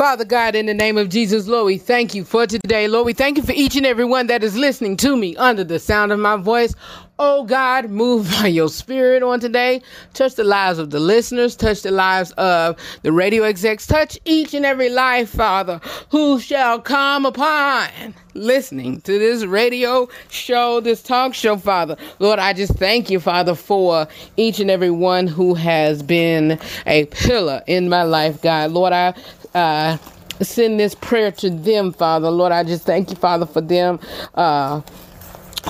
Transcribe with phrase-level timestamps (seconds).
[0.00, 2.88] Father God, in the name of Jesus, Lord, we thank you for today.
[2.88, 5.62] Lord, we thank you for each and every one that is listening to me under
[5.62, 6.74] the sound of my voice.
[7.18, 9.82] Oh God, move by your spirit on today.
[10.14, 14.54] Touch the lives of the listeners, touch the lives of the radio execs, touch each
[14.54, 21.34] and every life, Father, who shall come upon listening to this radio show, this talk
[21.34, 21.94] show, Father.
[22.20, 24.08] Lord, I just thank you, Father, for
[24.38, 28.70] each and every one who has been a pillar in my life, God.
[28.70, 29.12] Lord, I
[29.54, 29.98] uh,
[30.40, 32.30] send this prayer to them, Father.
[32.30, 34.00] Lord, I just thank you, Father, for them.
[34.34, 34.82] Uh,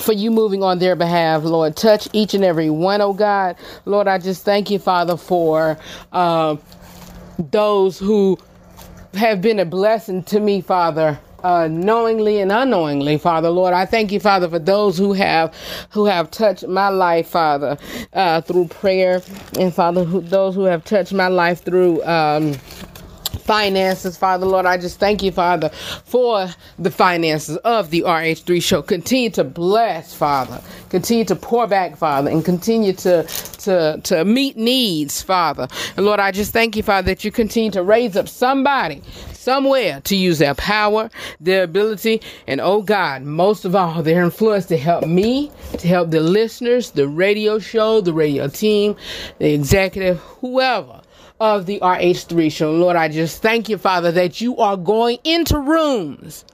[0.01, 1.77] for you moving on their behalf, Lord.
[1.77, 3.57] Touch each and every one, oh God.
[3.85, 5.79] Lord, I just thank you, Father, for
[6.13, 6.57] uh,
[7.39, 8.39] those who
[9.15, 11.19] have been a blessing to me, Father.
[11.43, 15.55] Uh, knowingly and unknowingly, Father, Lord, I thank you, Father, for those who have
[15.91, 17.79] who have touched my life, Father,
[18.13, 19.23] uh, through prayer,
[19.59, 22.55] and Father, who, those who have touched my life through um,
[23.51, 24.65] finances, Father Lord.
[24.65, 26.47] I just thank you, Father, for
[26.79, 28.81] the finances of the RH3 show.
[28.81, 30.63] Continue to bless, Father.
[30.89, 35.67] Continue to pour back, Father, and continue to to to meet needs, Father.
[35.97, 40.01] And Lord, I just thank you, Father, that you continue to raise up somebody somewhere
[40.03, 44.77] to use their power, their ability, and oh God, most of all, their influence to
[44.77, 48.95] help me, to help the listeners, the radio show, the radio team,
[49.41, 51.00] the executive, whoever
[51.41, 52.73] of the RH3 show.
[52.73, 56.45] Lord, I just thank you, Father, that you are going into rooms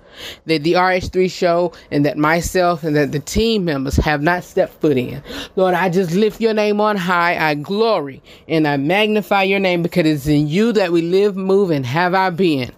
[0.47, 4.81] that the RH3 show and that myself and that the team members have not stepped
[4.81, 5.23] foot in.
[5.57, 7.37] Lord, I just lift your name on high.
[7.37, 11.71] I glory and I magnify your name because it's in you that we live, move,
[11.71, 12.73] and have our being.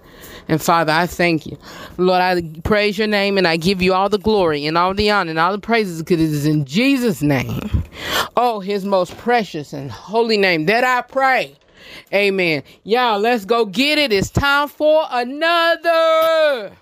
[0.48, 1.58] And Father, I thank you.
[1.98, 5.10] Lord, I praise your name and I give you all the glory and all the
[5.10, 7.84] honor and all the praises because it is in Jesus' name.
[8.36, 11.54] Oh, his most precious and holy name that I pray.
[12.12, 12.62] Amen.
[12.84, 14.12] Y'all, let's go get it.
[14.12, 16.72] It's time for another.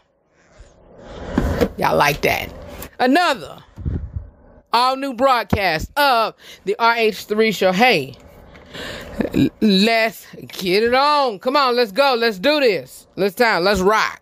[1.76, 2.52] Y'all like that?
[2.98, 3.62] Another
[4.76, 7.72] all new broadcast of the RH3 show.
[7.72, 8.14] Hey,
[9.62, 11.38] let's get it on.
[11.38, 12.14] Come on, let's go.
[12.14, 13.06] Let's do this.
[13.16, 13.64] Let's time.
[13.64, 14.20] Let's rock.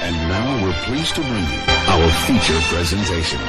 [0.00, 3.40] And now we're pleased to bring you our feature presentation.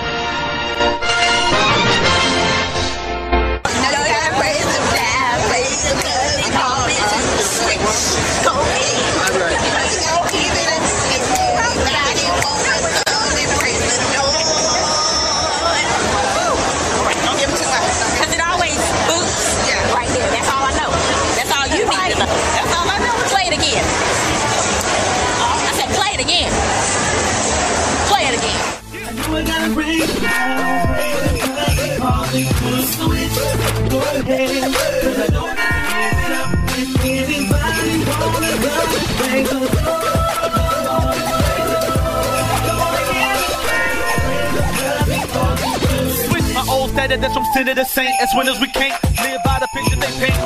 [46.98, 48.12] Status that's from sinner to saint.
[48.22, 50.40] As winners we can't live by the picture they paint.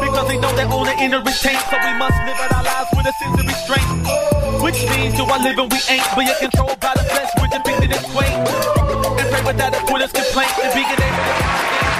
[0.00, 1.60] Because they know they own the inner retain.
[1.70, 3.88] So we must live out our lives with a sense of restraint.
[4.62, 6.06] Which means do I live and we ain't.
[6.14, 8.32] But you're controlled by the flesh, we're depicted as quaint.
[9.20, 10.52] And pray without a quitters complaint.
[10.64, 11.99] And being able to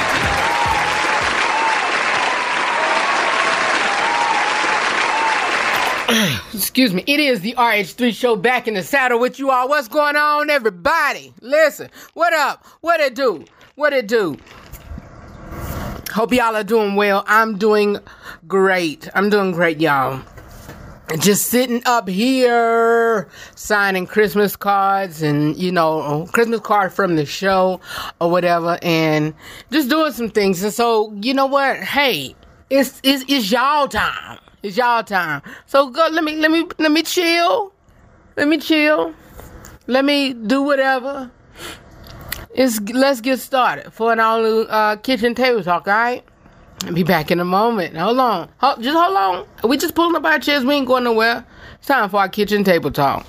[6.53, 7.05] Excuse me.
[7.07, 9.69] It is the RH3 show back in the saddle with you all.
[9.69, 11.33] What's going on, everybody?
[11.41, 12.67] Listen, what up?
[12.81, 13.45] What it do?
[13.77, 14.37] What it do?
[16.11, 17.23] Hope y'all are doing well.
[17.29, 17.99] I'm doing
[18.49, 19.09] great.
[19.15, 20.21] I'm doing great, y'all.
[21.21, 27.81] Just sitting up here signing Christmas cards and, you know, Christmas card from the show
[28.21, 29.33] or whatever and
[29.71, 30.61] just doing some things.
[30.65, 31.77] And so, you know what?
[31.77, 32.35] Hey,
[32.69, 34.41] it's, it's, it's y'all time.
[34.63, 35.43] It's y'all time.
[35.67, 37.73] So go, let me, let me, let me chill.
[38.37, 39.15] Let me chill.
[39.87, 41.31] Let me do whatever.
[42.55, 46.25] It's, let's get started for an all uh, kitchen table talk, alright?
[46.85, 47.97] I'll be back in a moment.
[47.97, 48.49] Hold on.
[48.59, 49.47] Hold, just hold on.
[49.69, 50.65] We just pulling up our chairs.
[50.65, 51.45] We ain't going nowhere.
[51.79, 53.27] It's time for our kitchen table talk.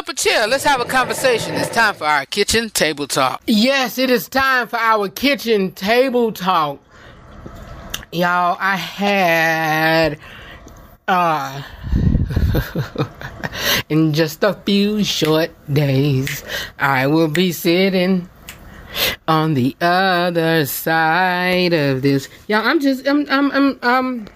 [0.00, 0.46] Up a chair.
[0.46, 1.54] Let's have a conversation.
[1.56, 3.42] It's time for our kitchen table talk.
[3.46, 6.80] Yes, it is time for our kitchen table talk.
[8.10, 10.18] Y'all, I had
[11.06, 11.62] uh
[13.90, 16.44] in just a few short days
[16.78, 18.26] I will be sitting
[19.28, 22.30] on the other side of this.
[22.48, 24.26] Y'all, I'm just I'm I'm I'm um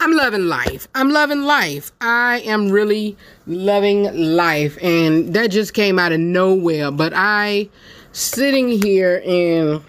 [0.00, 0.88] I'm loving life.
[0.94, 1.92] I'm loving life.
[2.00, 3.16] I am really
[3.46, 4.04] loving
[4.36, 4.78] life.
[4.82, 6.90] And that just came out of nowhere.
[6.90, 7.68] But I
[8.12, 9.82] sitting here and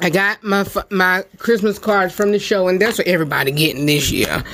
[0.00, 4.10] I got my my Christmas cards from the show, and that's what everybody getting this
[4.10, 4.44] year.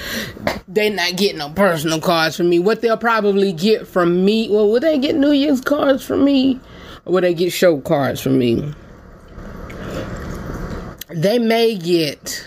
[0.68, 2.60] They not getting no personal cards from me.
[2.60, 6.60] What they'll probably get from me, well, will they get New Year's cards from me,
[7.04, 8.72] or will they get show cards from me?
[11.08, 12.46] They may get.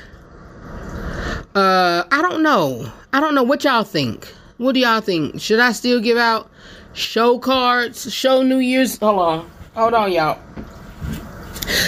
[1.55, 2.91] Uh, I don't know.
[3.13, 4.27] I don't know what y'all think.
[4.57, 5.39] What do y'all think?
[5.39, 6.49] Should I still give out
[6.93, 8.97] show cards, show New Year's?
[8.99, 10.37] Hold on, hold on, y'all.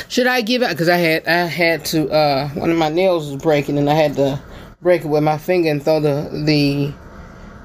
[0.07, 0.71] Should I give out?
[0.71, 3.93] Because I had I had to uh one of my nails was breaking and I
[3.93, 4.41] had to
[4.81, 6.93] break it with my finger and throw the the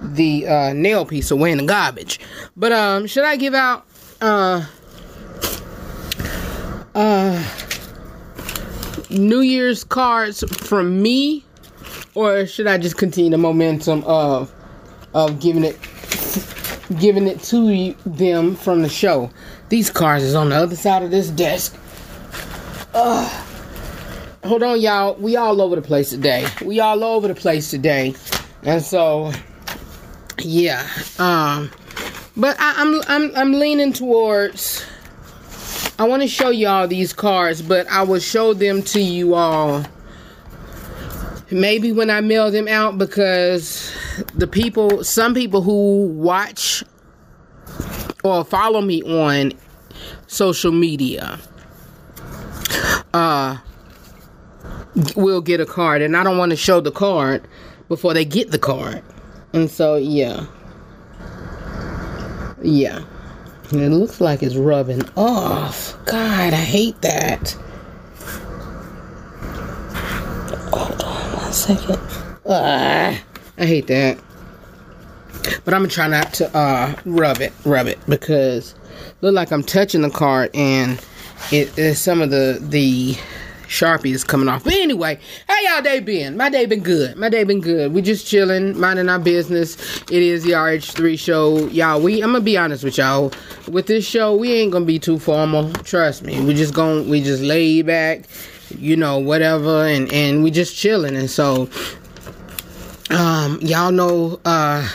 [0.02, 2.19] the uh, nail piece away in the garbage.
[2.56, 3.87] But um, should I give out
[4.20, 4.66] uh
[6.94, 7.43] uh
[9.10, 11.44] New Year's cards from me,
[12.14, 14.52] or should I just continue the momentum of
[15.14, 15.78] of giving it
[16.98, 19.30] giving it to you, them from the show?
[19.68, 21.76] These cards is on the other side of this desk.
[22.94, 23.46] Ugh.
[24.44, 25.14] Hold on, y'all.
[25.14, 26.46] We all over the place today.
[26.64, 28.14] We all over the place today,
[28.64, 29.32] and so
[30.38, 30.86] yeah.
[31.18, 31.70] Um,
[32.36, 34.84] but I, I'm I'm I'm leaning towards.
[35.98, 39.84] I want to show y'all these cards, but I will show them to you all
[41.52, 43.93] maybe when I mail them out because
[44.34, 46.82] the people, some people who watch
[48.25, 49.52] or follow me on
[50.26, 51.38] social media,
[53.14, 53.58] uh,
[55.16, 57.46] will get a card, and I don't want to show the card
[57.88, 59.02] before they get the card,
[59.52, 60.46] and so yeah,
[62.62, 63.05] yeah.
[63.70, 65.96] It looks like it's rubbing off.
[66.05, 67.56] God, I hate that.
[70.70, 71.11] One
[71.52, 71.99] second.
[72.49, 73.19] Ah,
[73.58, 74.19] I hate that.
[75.64, 78.75] But I'm gonna try not to uh rub it, rub it because
[79.20, 81.00] look like I'm touching the card and
[81.50, 83.16] it is some of the the
[83.72, 84.64] sharpie is coming off.
[84.64, 85.19] But anyway,
[85.49, 86.37] how y'all day been?
[86.37, 87.16] My day been good.
[87.16, 87.93] My day been good.
[87.93, 89.76] We just chilling, minding our business.
[90.10, 92.00] It is the RH3 show, y'all.
[92.00, 93.32] We I'm gonna be honest with y'all.
[93.70, 95.72] With this show, we ain't gonna be too formal.
[95.84, 96.44] Trust me.
[96.44, 98.25] We just gonna we just lay back,
[98.78, 101.16] you know, whatever, and and we just chilling.
[101.16, 101.69] And so,
[103.10, 104.88] um, y'all know, uh.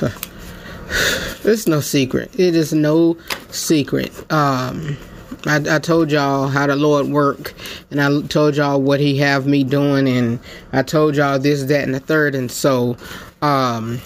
[1.44, 2.30] It's no secret.
[2.38, 3.16] It is no
[3.50, 4.12] secret.
[4.32, 4.96] Um,
[5.46, 7.54] I, I told y'all how the Lord work,
[7.90, 10.38] and I told y'all what He have me doing, and
[10.72, 12.96] I told y'all this, that, and the third, and so,
[13.40, 14.00] um,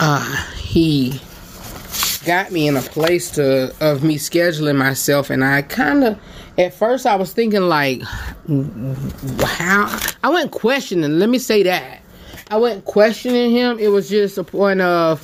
[0.00, 1.20] uh, He
[2.24, 6.18] got me in a place to of me scheduling myself, and I kind of,
[6.58, 11.18] at first, I was thinking like, how I went questioning.
[11.18, 12.00] Let me say that.
[12.50, 13.78] I wasn't questioning him.
[13.78, 15.20] It was just a point of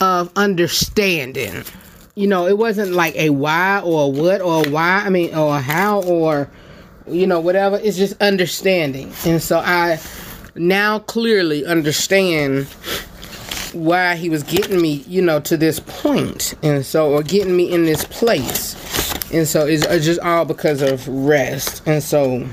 [0.00, 1.64] of understanding.
[2.14, 5.02] You know, it wasn't like a why or a what or a why.
[5.04, 6.50] I mean, or a how or
[7.06, 7.78] you know whatever.
[7.82, 9.12] It's just understanding.
[9.24, 9.98] And so I
[10.54, 12.66] now clearly understand
[13.72, 17.72] why he was getting me, you know, to this point, and so or getting me
[17.72, 18.76] in this place.
[19.32, 21.82] And so it's just all because of rest.
[21.86, 22.46] And so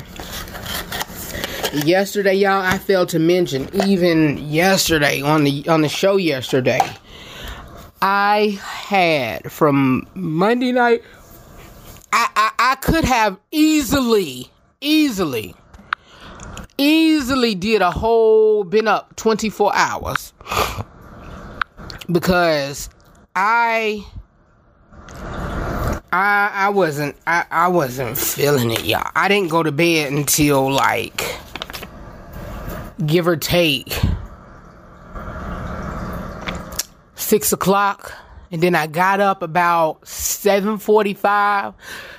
[1.73, 6.79] yesterday y'all i failed to mention even yesterday on the on the show yesterday
[8.01, 11.03] i had from monday night
[12.11, 14.49] i i, I could have easily
[14.81, 15.53] easily
[16.79, 20.33] easily did a whole been up 24 hours
[22.11, 22.89] because
[23.35, 24.03] i
[26.11, 29.11] I I wasn't I, I wasn't feeling it, y'all.
[29.15, 31.23] I didn't go to bed until like
[33.05, 33.99] give or take
[37.15, 38.13] six o'clock.
[38.51, 41.75] And then i got up about 7.45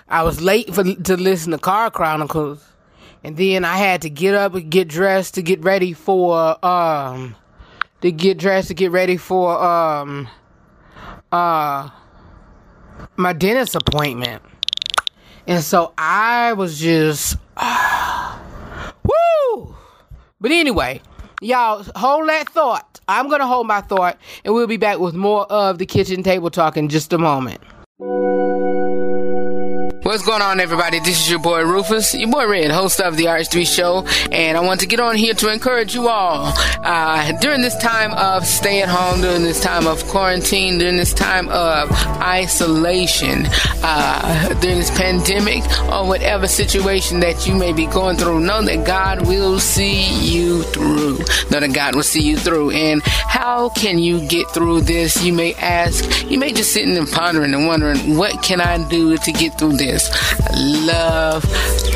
[0.09, 2.65] i was late for to listen to car chronicles.
[3.25, 7.35] And then i had to get up and get dressed to get ready for um
[8.03, 10.29] to get dressed to get ready for um
[11.33, 11.91] uh
[13.17, 14.43] my dentist appointment
[15.47, 17.37] and so i was just
[19.05, 19.75] woo
[20.41, 21.03] but anyway,
[21.43, 23.01] y'all hold that thought.
[23.07, 26.23] I'm going to hold my thought, and we'll be back with more of the kitchen
[26.23, 27.61] table talk in just a moment.
[30.11, 30.99] What's going on, everybody?
[30.99, 34.61] This is your boy Rufus, your boy Red, host of the RH3 Show, and I
[34.61, 36.53] want to get on here to encourage you all
[36.83, 41.15] uh, during this time of stay at home, during this time of quarantine, during this
[41.15, 43.47] time of isolation,
[43.85, 45.63] uh, during this pandemic,
[45.93, 48.41] or whatever situation that you may be going through.
[48.41, 51.19] Know that God will see you through.
[51.53, 52.73] Know that God will see you through.
[52.73, 55.23] And how can you get through this?
[55.23, 56.29] You may ask.
[56.29, 59.77] You may just sitting and pondering and wondering, what can I do to get through
[59.77, 60.00] this?
[60.57, 61.45] Love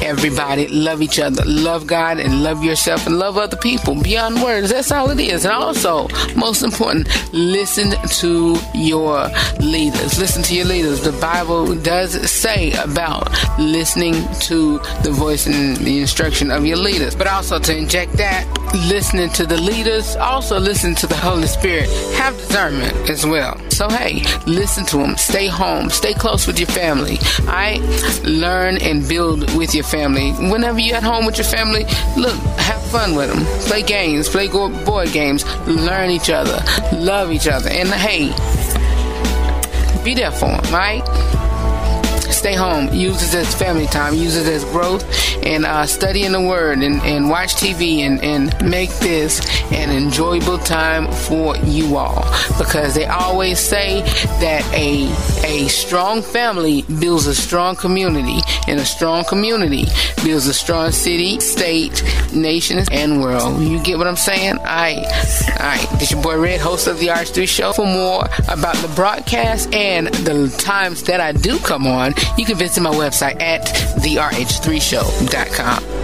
[0.02, 4.70] everybody, love each other, love God, and love yourself, and love other people beyond words.
[4.70, 5.44] That's all it is.
[5.44, 9.28] And also, most important, listen to your
[9.60, 10.18] leaders.
[10.18, 11.02] Listen to your leaders.
[11.02, 17.14] The Bible does say about listening to the voice and the instruction of your leaders.
[17.14, 18.46] But also to inject that,
[18.88, 21.88] listening to the leaders, also listen to the Holy Spirit.
[22.14, 23.58] Have discernment as well.
[23.70, 25.16] So hey, listen to them.
[25.16, 25.90] Stay home.
[25.90, 27.18] Stay close with your family.
[27.48, 27.78] I
[28.24, 30.32] learn and build with your family.
[30.32, 31.84] Whenever you're at home with your family,
[32.16, 33.44] look, have fun with them.
[33.68, 34.28] Play games.
[34.28, 35.44] Play board games.
[35.66, 36.62] Learn each other.
[36.92, 37.70] Love each other.
[37.70, 38.28] And hey,
[40.04, 41.02] be there for them, right?
[42.44, 42.92] Stay home.
[42.92, 44.12] Use it as family time.
[44.12, 45.02] Use it as growth
[45.46, 49.40] and uh, study in the Word and, and watch TV and, and make this
[49.72, 52.22] an enjoyable time for you all.
[52.58, 54.02] Because they always say
[54.42, 55.08] that a
[55.44, 59.86] a strong family builds a strong community, and a strong community
[60.22, 63.62] builds a strong city, state, nation, and world.
[63.62, 64.58] You get what I'm saying?
[64.58, 65.04] All right.
[65.60, 65.88] All right.
[65.98, 67.72] This your boy Red, host of the RH3 Show.
[67.72, 72.56] For more about the broadcast and the times that I do come on, you can
[72.56, 73.62] visit my website at
[74.02, 76.03] therh3show.com.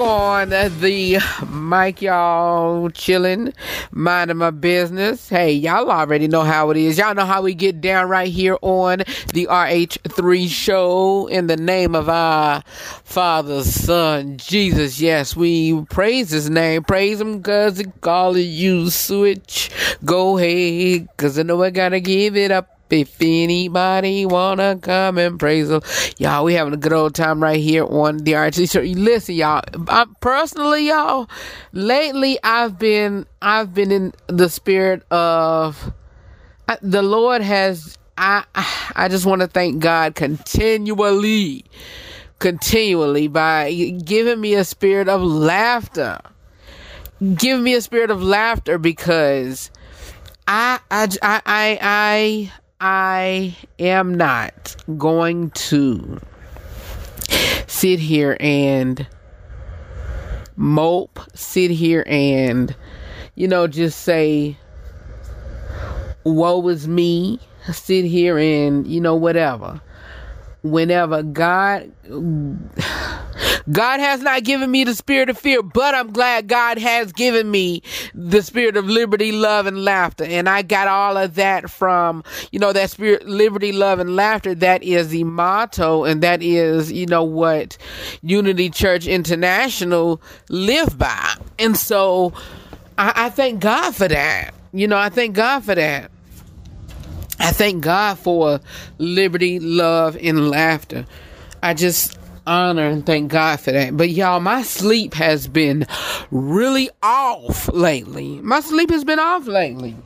[0.00, 3.52] on the mic, y'all chilling,
[3.90, 5.28] minding my business.
[5.28, 6.98] Hey, y'all already know how it is.
[6.98, 8.98] Y'all know how we get down right here on
[9.32, 12.62] the RH3 show in the name of our
[13.04, 15.00] Father, Son, Jesus.
[15.00, 16.84] Yes, we praise his name.
[16.84, 19.70] Praise him because he called you switch.
[20.04, 22.77] Go ahead, because I know I gotta give it up.
[22.90, 25.82] If anybody wanna come and praise him,
[26.18, 28.80] y'all, we having a good old time right here on the RT show.
[28.80, 31.28] Listen, y'all, I, personally, y'all,
[31.72, 35.92] lately I've been, I've been in the spirit of
[36.68, 37.96] I, the Lord has.
[38.20, 38.44] I,
[38.96, 41.64] I just want to thank God continually,
[42.40, 43.72] continually by
[44.04, 46.18] giving me a spirit of laughter.
[47.36, 49.70] Give me a spirit of laughter because
[50.48, 51.42] I, I, I,
[51.80, 56.20] I, I am not going to
[57.66, 59.04] sit here and
[60.54, 62.74] mope, sit here and,
[63.34, 64.56] you know, just say,
[66.22, 67.40] woe is me,
[67.72, 69.80] sit here and, you know, whatever.
[70.62, 71.90] Whenever God,
[73.70, 77.50] God has not given me the spirit of fear, but I'm glad God has given
[77.50, 77.82] me
[78.14, 80.24] the spirit of liberty, love, and laughter.
[80.24, 84.54] And I got all of that from, you know, that spirit, liberty, love, and laughter.
[84.54, 87.76] That is the motto, and that is, you know, what
[88.22, 91.34] Unity Church International live by.
[91.58, 92.32] And so
[92.96, 94.54] I, I thank God for that.
[94.72, 96.10] You know, I thank God for that.
[97.40, 98.60] I thank God for
[98.98, 101.06] liberty, love, and laughter.
[101.62, 102.17] I just
[102.48, 103.96] honor and thank God for that.
[103.96, 105.86] But y'all, my sleep has been
[106.30, 108.40] really off lately.
[108.40, 109.96] My sleep has been off lately.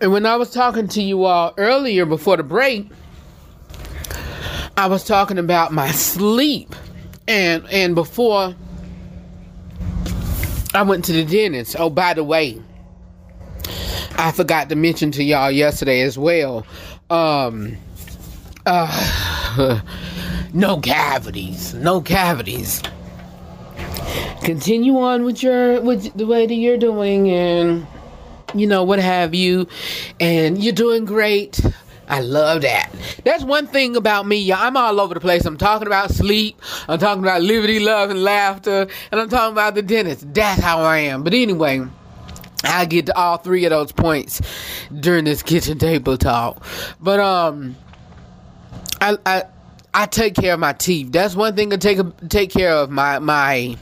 [0.00, 2.90] And when I was talking to you all earlier before the break,
[4.76, 6.74] I was talking about my sleep.
[7.28, 8.54] And and before
[10.76, 11.76] I went to the dentist.
[11.78, 12.60] Oh, by the way,
[14.18, 16.66] I forgot to mention to y'all yesterday as well.
[17.08, 17.78] Um,
[18.66, 19.80] uh,
[20.56, 22.82] no cavities, no cavities.
[24.42, 27.86] Continue on with your with the way that you're doing, and
[28.54, 29.68] you know what have you,
[30.18, 31.60] and you're doing great.
[32.08, 32.90] I love that.
[33.24, 34.50] That's one thing about me.
[34.50, 35.44] I'm all over the place.
[35.44, 36.58] I'm talking about sleep.
[36.88, 38.86] I'm talking about liberty, love, and laughter.
[39.10, 40.32] And I'm talking about the dentist.
[40.32, 41.24] That's how I am.
[41.24, 41.84] But anyway,
[42.62, 44.40] I get to all three of those points
[45.00, 46.64] during this kitchen table talk.
[47.00, 47.74] But um,
[49.00, 49.42] I I
[49.98, 51.10] I take care of my teeth.
[51.10, 53.78] That's one thing to take take care of my my.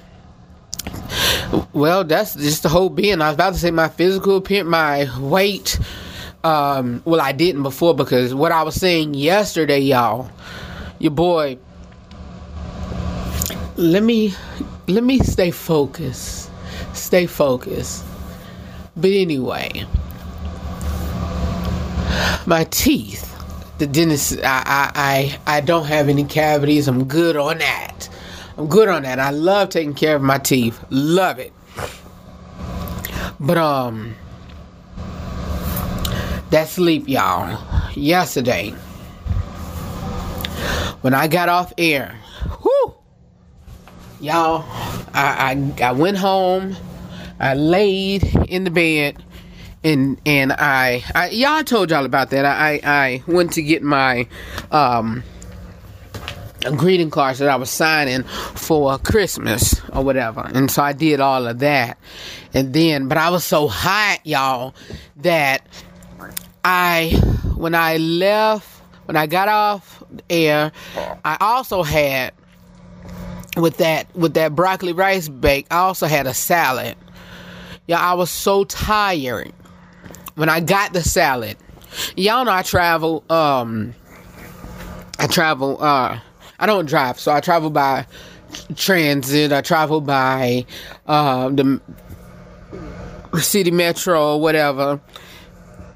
[1.73, 3.21] Well, that's just the whole being.
[3.21, 5.77] I was about to say my physical appearance, my weight.
[6.45, 10.31] Um, well, I didn't before because what I was saying yesterday, y'all,
[11.01, 11.59] your boy.
[13.75, 14.35] Let me
[14.87, 16.49] let me stay focused.
[16.93, 18.05] Stay focused.
[18.97, 19.85] But anyway,
[22.47, 23.34] my teeth.
[23.79, 24.39] The dentist.
[24.45, 26.87] I, I I don't have any cavities.
[26.89, 28.09] I'm good on that.
[28.57, 29.19] I'm good on that.
[29.19, 30.85] I love taking care of my teeth.
[30.91, 31.53] Love it.
[33.41, 34.15] But um,
[36.51, 37.61] that sleep, y'all.
[37.97, 38.71] Yesterday,
[41.01, 42.17] when I got off air,
[42.65, 42.95] whoo,
[44.21, 44.65] y'all,
[45.15, 46.77] I I, I went home.
[47.41, 49.24] I laid in the bed
[49.85, 52.45] and and I, I yeah told y'all about that.
[52.45, 54.27] I I went to get my
[54.73, 55.23] um
[56.77, 60.51] greeting cards that I was signing for Christmas or whatever.
[60.55, 61.99] And so I did all of that.
[62.55, 64.75] And then but I was so hot, y'all,
[65.19, 65.67] that
[66.65, 67.11] I
[67.57, 70.73] when I left when I got off air,
[71.25, 72.33] I also had
[73.59, 76.97] with that with that broccoli rice bake, I also had a salad.
[77.87, 79.53] Yeah, I was so tired
[80.35, 81.57] when I got the salad.
[82.17, 83.25] Y'all know I travel.
[83.31, 83.95] Um,
[85.19, 85.83] I travel.
[85.83, 86.19] Uh,
[86.59, 88.07] I don't drive, so I travel by
[88.77, 89.53] transit.
[89.53, 90.67] I travel by
[91.07, 91.81] uh, the
[93.41, 95.01] city metro or whatever.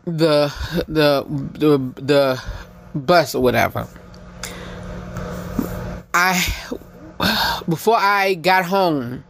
[0.05, 0.53] The
[0.89, 1.25] the
[1.59, 2.43] the the
[2.95, 3.87] bus or whatever.
[6.15, 6.45] I
[7.69, 9.25] before I got home.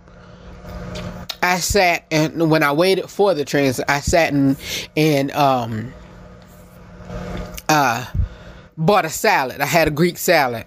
[1.48, 4.56] I sat and when I waited for the transit, I sat and
[4.94, 5.94] and um
[7.70, 8.04] uh
[8.76, 9.62] bought a salad.
[9.62, 10.66] I had a Greek salad.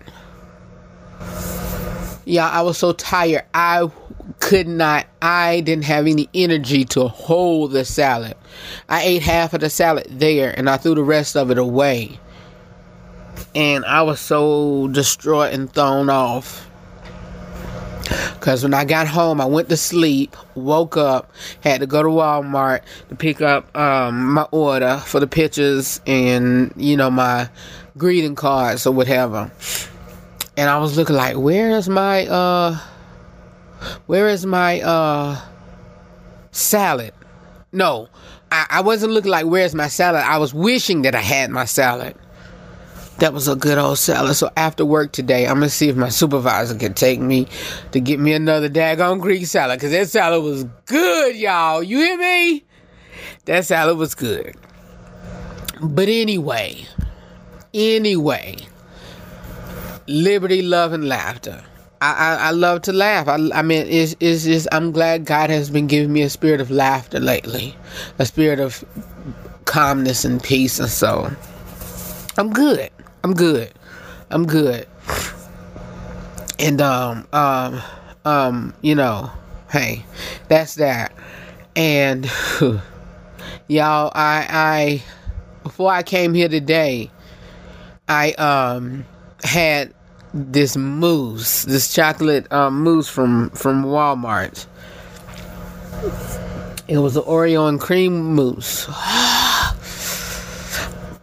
[2.25, 3.45] Yeah, I was so tired.
[3.53, 3.91] I
[4.39, 8.35] could not I didn't have any energy to hold the salad.
[8.89, 12.19] I ate half of the salad there and I threw the rest of it away.
[13.53, 16.70] And I was so distraught and thrown off.
[18.41, 21.31] Because when I got home, I went to sleep, woke up,
[21.63, 26.73] had to go to Walmart to pick up um, my order for the pictures and,
[26.75, 27.51] you know, my
[27.99, 29.51] greeting cards or whatever.
[30.57, 32.79] And I was looking like, where is my, uh,
[34.07, 35.39] where is my, uh,
[36.49, 37.13] salad?
[37.71, 38.09] No,
[38.51, 40.23] I, I wasn't looking like, where's my salad?
[40.23, 42.15] I was wishing that I had my salad.
[43.21, 44.35] That was a good old salad.
[44.35, 47.45] So after work today, I'm gonna see if my supervisor can take me
[47.91, 49.79] to get me another daggone Greek salad.
[49.79, 51.83] Cause that salad was good, y'all.
[51.83, 52.65] You hear me?
[53.45, 54.55] That salad was good.
[55.83, 56.83] But anyway,
[57.75, 58.57] anyway,
[60.07, 61.63] liberty, love, and laughter.
[62.01, 63.27] I, I, I love to laugh.
[63.27, 66.59] I, I mean, it's, it's just, I'm glad God has been giving me a spirit
[66.59, 67.75] of laughter lately,
[68.17, 68.83] a spirit of
[69.65, 70.79] calmness and peace.
[70.79, 71.31] And so
[72.39, 72.89] I'm good.
[73.23, 73.71] I'm good.
[74.29, 74.87] I'm good.
[76.59, 77.81] And, um, um,
[78.25, 79.31] um, you know,
[79.69, 80.05] hey,
[80.47, 81.13] that's that.
[81.75, 82.25] And,
[83.67, 85.03] y'all, I, I,
[85.63, 87.11] before I came here today,
[88.07, 89.05] I, um,
[89.43, 89.93] had
[90.33, 94.65] this mousse, this chocolate um, mousse from from Walmart.
[96.87, 98.87] It was an Oreo and cream mousse.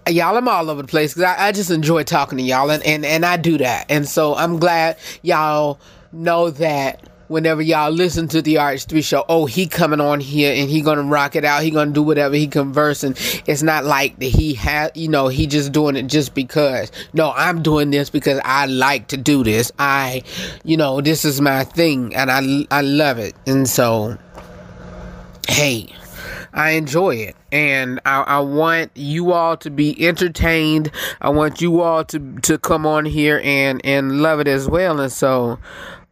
[0.09, 2.83] y'all, I'm all over the place because I, I just enjoy talking to y'all, and,
[2.85, 5.79] and and I do that, and so I'm glad y'all
[6.13, 10.69] know that whenever y'all listen to the RH3 show, oh, he coming on here and
[10.69, 11.63] he gonna rock it out.
[11.63, 13.15] He gonna do whatever he conversing.
[13.47, 16.91] It's not like that he had, you know, he just doing it just because.
[17.13, 19.71] No, I'm doing this because I like to do this.
[19.79, 20.23] I,
[20.65, 23.35] you know, this is my thing and I, I love it.
[23.47, 24.19] And so,
[25.49, 25.95] hey,
[26.53, 27.37] I enjoy it.
[27.51, 30.91] And I, I want you all to be entertained.
[31.21, 35.01] I want you all to, to come on here and, and love it as well.
[35.01, 35.59] And so,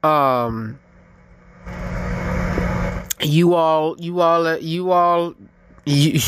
[0.03, 0.79] um,
[3.21, 5.35] you all you all you all
[5.85, 6.21] you,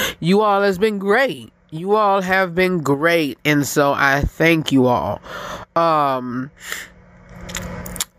[0.20, 4.86] you all has been great you all have been great and so i thank you
[4.86, 5.20] all
[5.76, 6.50] um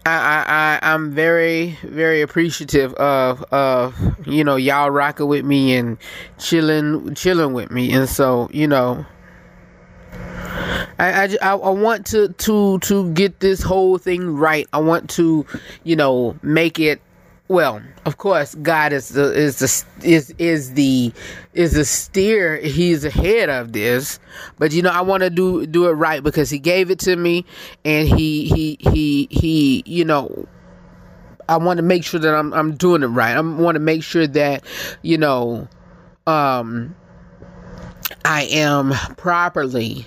[0.10, 3.95] I, I, I I'm very very appreciative of of
[4.28, 5.98] you know y'all rocking with me and
[6.39, 9.06] chilling chilling with me and so you know
[10.98, 14.67] I, I, I want to to to get this whole thing right.
[14.74, 15.45] I want to,
[15.84, 17.02] you know, make it
[17.50, 17.82] well.
[18.06, 21.12] Of course, God is the is the is is the
[21.54, 22.58] is the steer.
[22.58, 24.20] He's ahead of this,
[24.58, 27.16] but you know, I want to do do it right because He gave it to
[27.16, 27.46] me,
[27.84, 30.48] and He He He He, you know.
[31.50, 33.36] I want to make sure that I'm I'm doing it right.
[33.36, 34.64] I want to make sure that,
[35.02, 35.68] you know,
[36.28, 36.96] um,
[38.24, 40.06] I am properly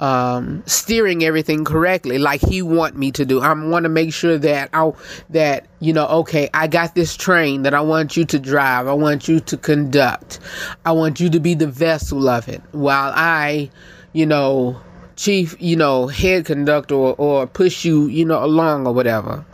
[0.00, 3.40] um, steering everything correctly like he want me to do.
[3.40, 4.92] I want to make sure that I
[5.30, 8.88] that you know, okay, I got this train that I want you to drive.
[8.88, 10.40] I want you to conduct.
[10.84, 13.70] I want you to be the vessel of it while I,
[14.12, 14.80] you know,
[15.16, 19.44] chief, you know, head conductor or, or push you, you know, along or whatever.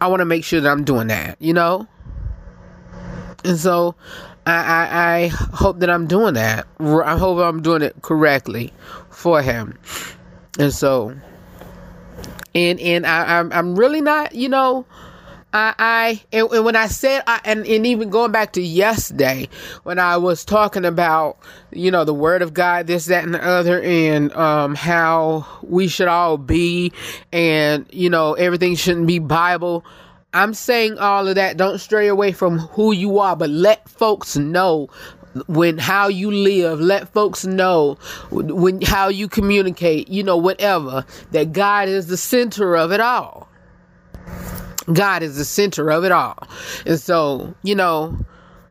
[0.00, 1.86] I want to make sure that I'm doing that, you know?
[3.44, 3.94] And so
[4.46, 6.66] I, I, I hope that I'm doing that.
[6.80, 8.72] I hope I'm doing it correctly
[9.10, 9.78] for him.
[10.58, 11.14] And so,
[12.54, 14.84] and and I, I'm I'm really not, you know,
[15.52, 19.48] I I and, and when I said I and, and even going back to yesterday
[19.84, 21.38] when I was talking about
[21.70, 25.88] you know the word of God, this that and the other, and um how we
[25.88, 26.92] should all be,
[27.32, 29.84] and you know everything shouldn't be Bible.
[30.34, 31.56] I'm saying all of that.
[31.56, 34.88] Don't stray away from who you are, but let folks know
[35.46, 36.80] when how you live.
[36.80, 37.98] Let folks know
[38.30, 43.48] when how you communicate you know whatever that god is the center of it all.
[44.92, 46.36] God is the center of it all.
[46.86, 48.16] And so you know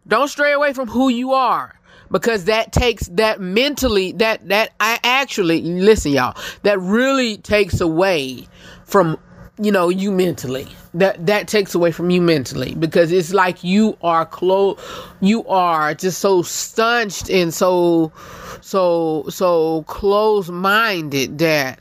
[0.08, 5.00] don't stray away from who you are because that takes that mentally that that i
[5.04, 8.46] actually listen y'all that really takes away
[8.84, 9.18] from
[9.60, 13.98] you know you mentally that that takes away from you mentally because it's like you
[14.02, 14.80] are close
[15.22, 18.12] you are just so stunched and so
[18.60, 21.80] so so close minded that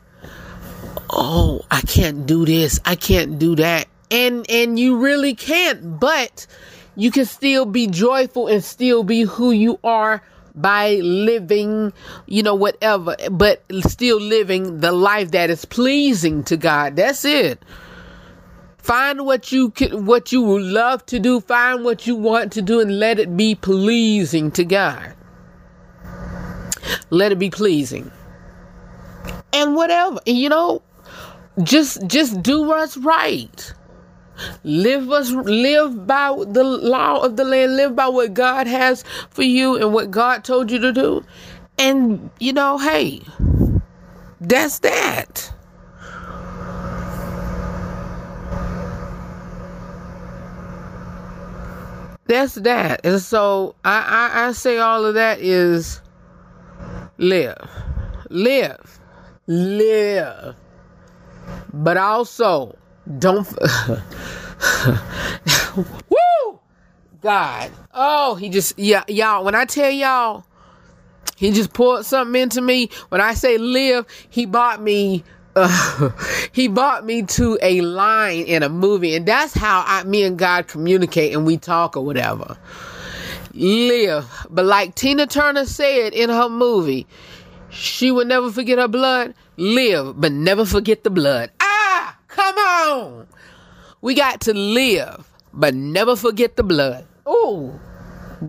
[1.11, 6.46] oh i can't do this i can't do that and and you really can't but
[6.94, 10.23] you can still be joyful and still be who you are
[10.55, 11.92] by living,
[12.27, 16.96] you know, whatever, but still living the life that is pleasing to God.
[16.96, 17.62] That's it.
[18.90, 21.40] Find what you can, what you love to do.
[21.40, 25.14] Find what you want to do, and let it be pleasing to God.
[27.11, 28.11] Let it be pleasing,
[29.53, 30.83] and whatever you know.
[31.62, 33.74] just just do what's right.
[34.64, 39.42] Live us live by the law of the land, live by what God has for
[39.42, 41.24] you and what God told you to do.
[41.79, 43.22] And you know, hey,
[44.40, 45.53] that's that.
[52.31, 53.01] That's that.
[53.03, 56.01] And so I, I, I say all of that is
[57.19, 57.69] live.
[58.29, 59.01] Live.
[59.49, 60.55] Live.
[61.73, 62.79] But also
[63.19, 63.49] don't
[66.09, 66.61] Woo!
[67.21, 67.73] God.
[67.93, 70.47] Oh, he just yeah, y'all, when I tell y'all
[71.37, 72.90] he just poured something into me.
[73.09, 75.25] When I say live, he bought me
[76.52, 80.38] he bought me to a line in a movie, and that's how I, me and
[80.38, 82.56] God communicate and we talk or whatever.
[83.52, 87.06] Live, but like Tina Turner said in her movie,
[87.68, 89.34] she would never forget her blood.
[89.56, 91.50] Live, but never forget the blood.
[91.60, 93.26] Ah, come on.
[94.00, 97.06] We got to live, but never forget the blood.
[97.28, 97.78] Ooh,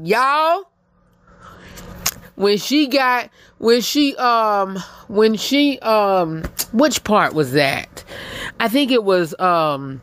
[0.03, 0.71] y'all
[2.41, 3.29] when she got
[3.61, 6.43] when she um when she um
[6.73, 8.03] which part was that?
[8.59, 10.01] I think it was um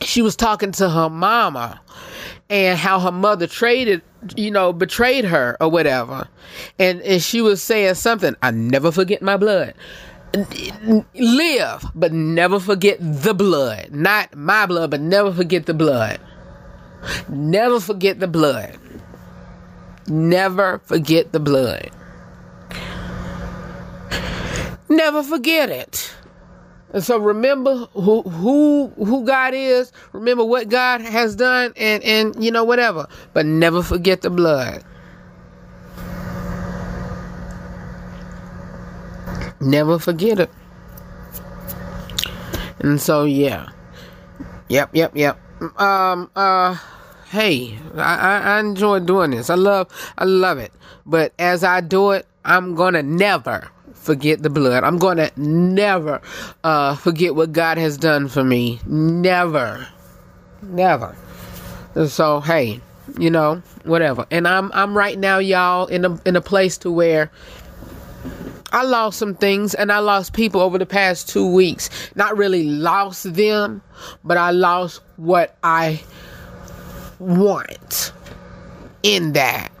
[0.00, 1.80] she was talking to her mama
[2.48, 4.02] and how her mother traded
[4.36, 6.28] you know betrayed her or whatever.
[6.78, 9.74] And and she was saying something i never forget my blood.
[11.14, 13.88] Live but never forget the blood.
[13.90, 16.20] Not my blood but never forget the blood.
[17.28, 18.78] Never forget the blood.
[20.06, 21.90] Never forget the blood.
[24.88, 26.12] Never forget it.
[26.92, 32.42] And so remember who who who God is, remember what God has done and and
[32.42, 34.82] you know whatever, but never forget the blood.
[39.60, 40.50] Never forget it.
[42.80, 43.68] And so yeah.
[44.68, 45.38] Yep, yep, yep.
[45.80, 46.76] Um uh
[47.28, 49.50] hey, I, I enjoy doing this.
[49.50, 49.86] I love
[50.18, 50.72] I love it.
[51.06, 53.70] But as I do it, I'm gonna never
[54.00, 54.82] forget the blood.
[54.84, 56.20] I'm gonna never
[56.64, 58.80] uh, forget what God has done for me.
[58.86, 59.86] Never.
[60.62, 61.16] Never.
[61.94, 62.80] And so hey,
[63.18, 64.26] you know, whatever.
[64.30, 67.30] And I'm I'm right now, y'all, in a in a place to where
[68.72, 71.90] I lost some things and I lost people over the past two weeks.
[72.14, 73.82] Not really lost them,
[74.22, 76.00] but I lost what I
[77.18, 78.12] want
[79.02, 79.72] in that.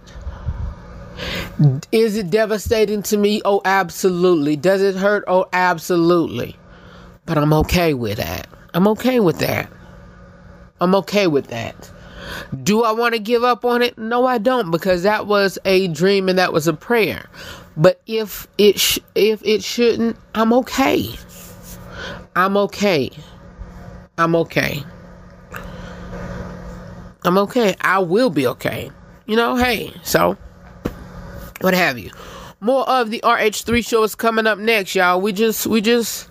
[1.92, 3.42] Is it devastating to me?
[3.44, 4.56] Oh, absolutely.
[4.56, 5.24] Does it hurt?
[5.26, 6.56] Oh, absolutely.
[7.26, 8.46] But I'm okay with that.
[8.74, 9.70] I'm okay with that.
[10.80, 11.90] I'm okay with that.
[12.62, 13.98] Do I want to give up on it?
[13.98, 17.28] No, I don't because that was a dream and that was a prayer.
[17.76, 21.14] But if it sh- if it shouldn't, I'm okay.
[22.36, 23.10] I'm okay.
[24.16, 24.82] I'm okay.
[27.24, 27.76] I'm okay.
[27.80, 28.90] I will be okay.
[29.26, 30.36] You know, hey, so
[31.60, 32.10] what have you.
[32.60, 35.20] More of the RH3 show is coming up next, y'all.
[35.20, 36.28] We just, we just,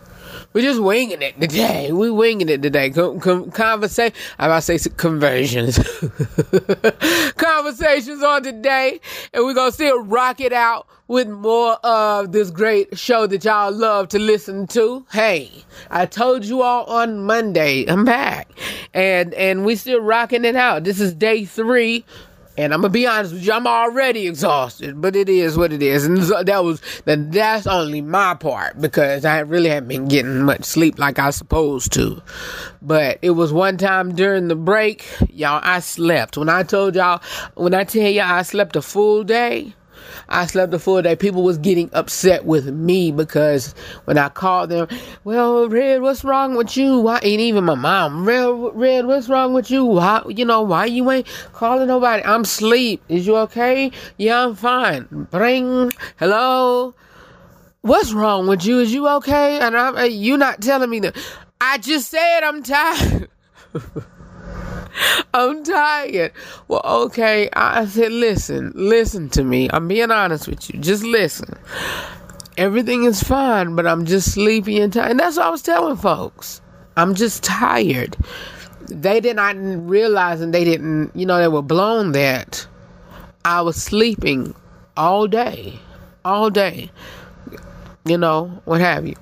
[0.53, 1.91] we just winging it today.
[1.91, 2.89] We winging it today.
[2.89, 4.15] Com- com- conversation.
[4.37, 5.77] I about to say conversions.
[7.35, 8.99] Conversations on today,
[9.33, 13.71] and we're gonna still rock it out with more of this great show that y'all
[13.71, 15.05] love to listen to.
[15.11, 15.51] Hey,
[15.89, 18.49] I told you all on Monday, I'm back,
[18.93, 20.83] and and we still rocking it out.
[20.83, 22.05] This is day three
[22.59, 25.81] and I'm gonna be honest with you, I'm already exhausted, but it is what it
[25.81, 26.05] is.
[26.05, 30.65] And that was that that's only my part because I really haven't been getting much
[30.65, 32.21] sleep like I supposed to.
[32.81, 36.35] But it was one time during the break, y'all, I slept.
[36.35, 37.21] When I told y'all,
[37.55, 39.73] when I tell y'all I slept a full day,
[40.27, 41.15] I slept a full day.
[41.15, 43.73] People was getting upset with me because
[44.05, 44.87] when I called them,
[45.23, 46.99] well, Red, what's wrong with you?
[46.99, 47.19] Why?
[47.23, 49.85] ain't even my mom, Red, Red, what's wrong with you?
[49.85, 50.21] Why?
[50.27, 52.23] You know why you ain't calling nobody?
[52.23, 53.01] I'm sleep.
[53.07, 53.91] Is you okay?
[54.17, 55.07] Yeah, I'm fine.
[55.31, 56.95] Bring hello.
[57.81, 58.79] What's wrong with you?
[58.79, 59.59] Is you okay?
[59.59, 61.15] And I'm you not telling me that.
[61.61, 63.29] I just said I'm tired.
[65.33, 66.31] I'm tired.
[66.67, 67.49] Well, okay.
[67.53, 69.69] I said, listen, listen to me.
[69.71, 70.79] I'm being honest with you.
[70.79, 71.57] Just listen.
[72.57, 75.11] Everything is fine, but I'm just sleepy and tired.
[75.11, 76.61] And that's what I was telling folks.
[76.97, 78.17] I'm just tired.
[78.87, 82.67] They did not realize and they didn't, you know, they were blown that
[83.45, 84.55] I was sleeping
[84.97, 85.79] all day.
[86.25, 86.91] All day
[88.05, 89.15] you know, what have you.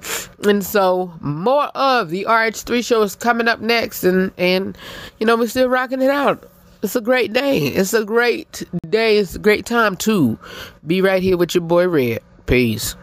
[0.43, 4.77] And so more of the RH3 show is coming up next and and
[5.19, 6.49] you know, we're still rocking it out.
[6.83, 7.57] It's a great day.
[7.59, 9.17] It's a great day.
[9.17, 10.37] It's a great time to
[10.85, 12.21] be right here with your boy Red.
[12.45, 12.95] Peace.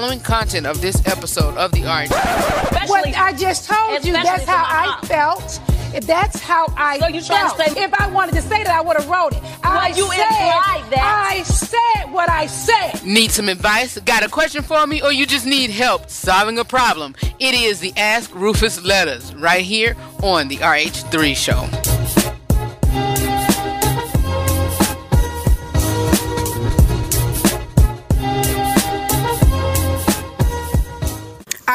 [0.00, 2.08] Following content of this episode of the RH.
[2.88, 5.02] What I just told you, that's how I mom.
[5.04, 5.60] felt.
[5.92, 7.56] If That's how I So you felt.
[7.58, 9.42] say- if I wanted to say that, I would have wrote it.
[9.62, 11.28] I you said, implied that.
[11.32, 13.04] I said what I said.
[13.04, 13.98] Need some advice?
[13.98, 15.02] Got a question for me?
[15.02, 17.14] Or you just need help solving a problem?
[17.40, 21.68] It is the Ask Rufus Letters right here on the RH3 Show.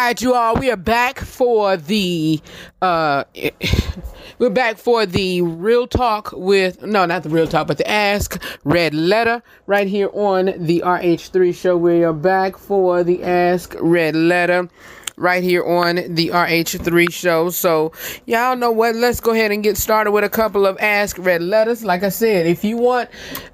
[0.05, 2.39] Right, you all, we are back for the
[2.83, 3.23] uh
[4.37, 8.39] we're back for the real talk with no, not the real talk, but the ask
[8.63, 11.75] red letter right here on the RH3 show.
[11.75, 14.69] We are back for the ask red letter
[15.17, 17.49] right here on the RH3 show.
[17.49, 17.91] So,
[18.25, 18.95] y'all know what?
[18.95, 21.83] Let's go ahead and get started with a couple of ask red letters.
[21.83, 23.09] Like I said, if you want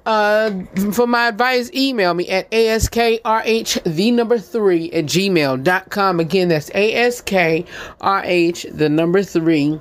[0.06, 0.50] uh
[0.92, 6.20] for my advice, email me at askrh the number three at gmail.com.
[6.20, 7.66] Again, that's askrh
[8.76, 9.80] the number three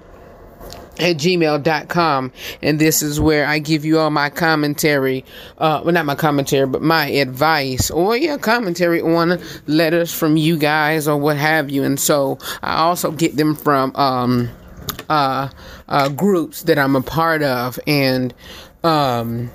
[1.02, 2.32] at gmail.com
[2.62, 5.26] and this is where i give you all my commentary
[5.58, 10.58] uh well not my commentary but my advice or yeah commentary on letters from you
[10.58, 14.49] guys or what have you and so i also get them from um
[15.10, 15.49] uh
[15.89, 18.34] uh groups that i'm a part of and
[18.84, 19.49] um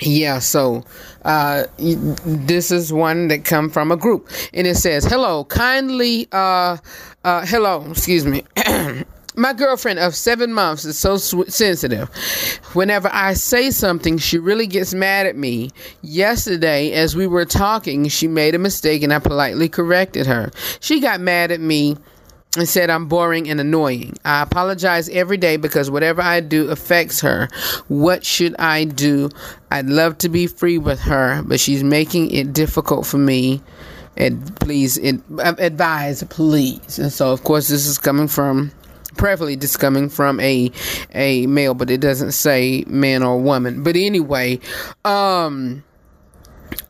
[0.00, 0.84] yeah, so
[1.24, 6.76] uh, this is one that come from a group, and it says, "Hello, kindly, uh,
[7.24, 8.44] uh, hello, excuse me."
[9.38, 12.08] My girlfriend of seven months is so sw- sensitive.
[12.72, 15.70] Whenever I say something, she really gets mad at me.
[16.00, 20.50] Yesterday, as we were talking, she made a mistake and I politely corrected her.
[20.80, 21.98] She got mad at me
[22.56, 24.16] and said I'm boring and annoying.
[24.24, 27.48] I apologize every day because whatever I do affects her.
[27.88, 29.28] What should I do?
[29.70, 33.60] I'd love to be free with her, but she's making it difficult for me.
[34.16, 36.98] And please advise, please.
[36.98, 38.72] And so, of course, this is coming from.
[39.16, 40.70] Preferably, is coming from a
[41.14, 43.82] a male, but it doesn't say man or woman.
[43.82, 44.60] But anyway,
[45.04, 45.84] um,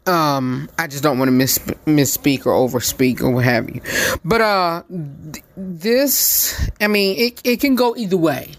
[0.07, 3.81] um i just don't want to miss misspeak or overspeak or what have you.
[4.25, 8.53] But uh th- this i mean it, it can go either way.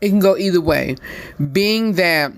[0.00, 0.96] It can go either way.
[1.52, 2.32] Being that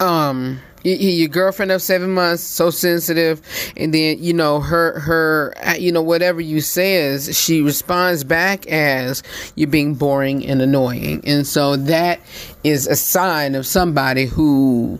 [0.00, 3.40] um your girlfriend of seven months so sensitive
[3.76, 8.66] and then you know her her uh, you know whatever you says she responds back
[8.66, 9.22] as
[9.54, 11.22] you're being boring and annoying.
[11.26, 12.20] And so that
[12.64, 14.98] is a sign of somebody who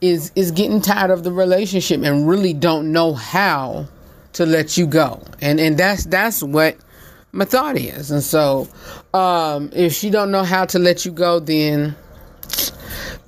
[0.00, 3.86] is is getting tired of the relationship and really don't know how
[4.34, 5.22] to let you go.
[5.40, 6.76] And and that's that's what
[7.32, 8.10] my thought is.
[8.10, 8.68] And so
[9.14, 11.96] um if she don't know how to let you go then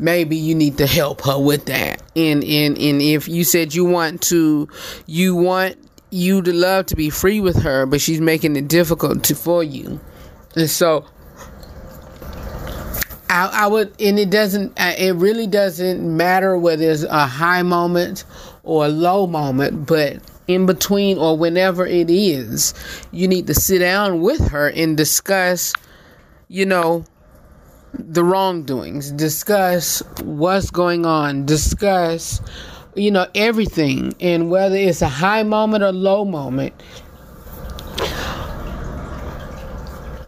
[0.03, 2.03] maybe you need to help her with that.
[2.17, 4.69] And and and if you said you want to
[5.07, 5.77] you want
[6.11, 9.65] you to love to be free with her but she's making it difficult to, for
[9.65, 10.01] you.
[10.55, 11.07] And so
[13.33, 17.63] I, I would, and it doesn't, uh, it really doesn't matter whether it's a high
[17.63, 18.25] moment
[18.63, 22.75] or a low moment, but in between or whenever it is,
[23.11, 25.73] you need to sit down with her and discuss,
[26.49, 27.07] you know,
[27.95, 32.41] the wrongdoings, discuss what's going on, discuss,
[32.95, 36.75] you know, everything, and whether it's a high moment or low moment.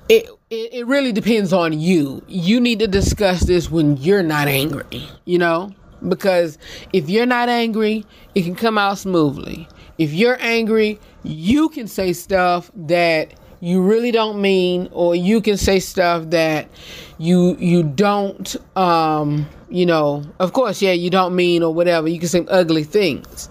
[0.09, 2.23] it, it it really depends on you.
[2.29, 5.73] You need to discuss this when you're not angry, you know?
[6.07, 6.59] Because
[6.93, 8.05] if you're not angry,
[8.35, 9.67] it can come out smoothly.
[9.97, 13.33] If you're angry, you can say stuff that
[13.65, 16.69] you really don't mean or you can say stuff that
[17.17, 22.07] you you don't um you know, of course, yeah, you don't mean or whatever.
[22.07, 23.49] You can say ugly things.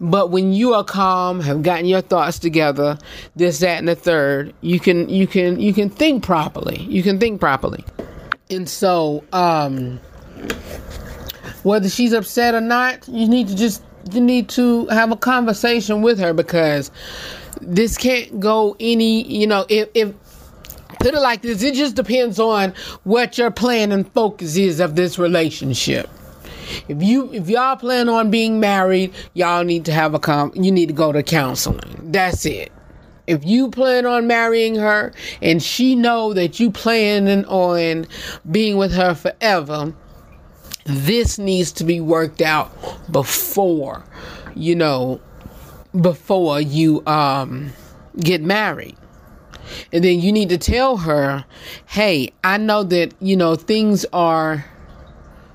[0.00, 2.98] But when you are calm, have gotten your thoughts together,
[3.36, 6.80] this, that, and the third, you can you can you can think properly.
[6.82, 7.84] You can think properly.
[8.50, 10.00] And so, um
[11.62, 16.02] whether she's upset or not, you need to just you need to have a conversation
[16.02, 16.90] with her because
[17.60, 20.14] this can't go any you know, if if
[21.00, 22.72] put it like this, it just depends on
[23.04, 26.08] what your plan and focus is of this relationship.
[26.88, 30.70] If you if y'all plan on being married, y'all need to have a com you
[30.70, 32.10] need to go to counseling.
[32.12, 32.72] That's it.
[33.26, 38.06] If you plan on marrying her and she know that you planning on
[38.50, 39.94] being with her forever,
[40.84, 42.72] this needs to be worked out
[43.12, 44.04] before,
[44.56, 45.20] you know,
[46.00, 47.72] before you um
[48.20, 48.96] get married.
[49.92, 51.44] And then you need to tell her,
[51.86, 54.64] "Hey, I know that, you know, things are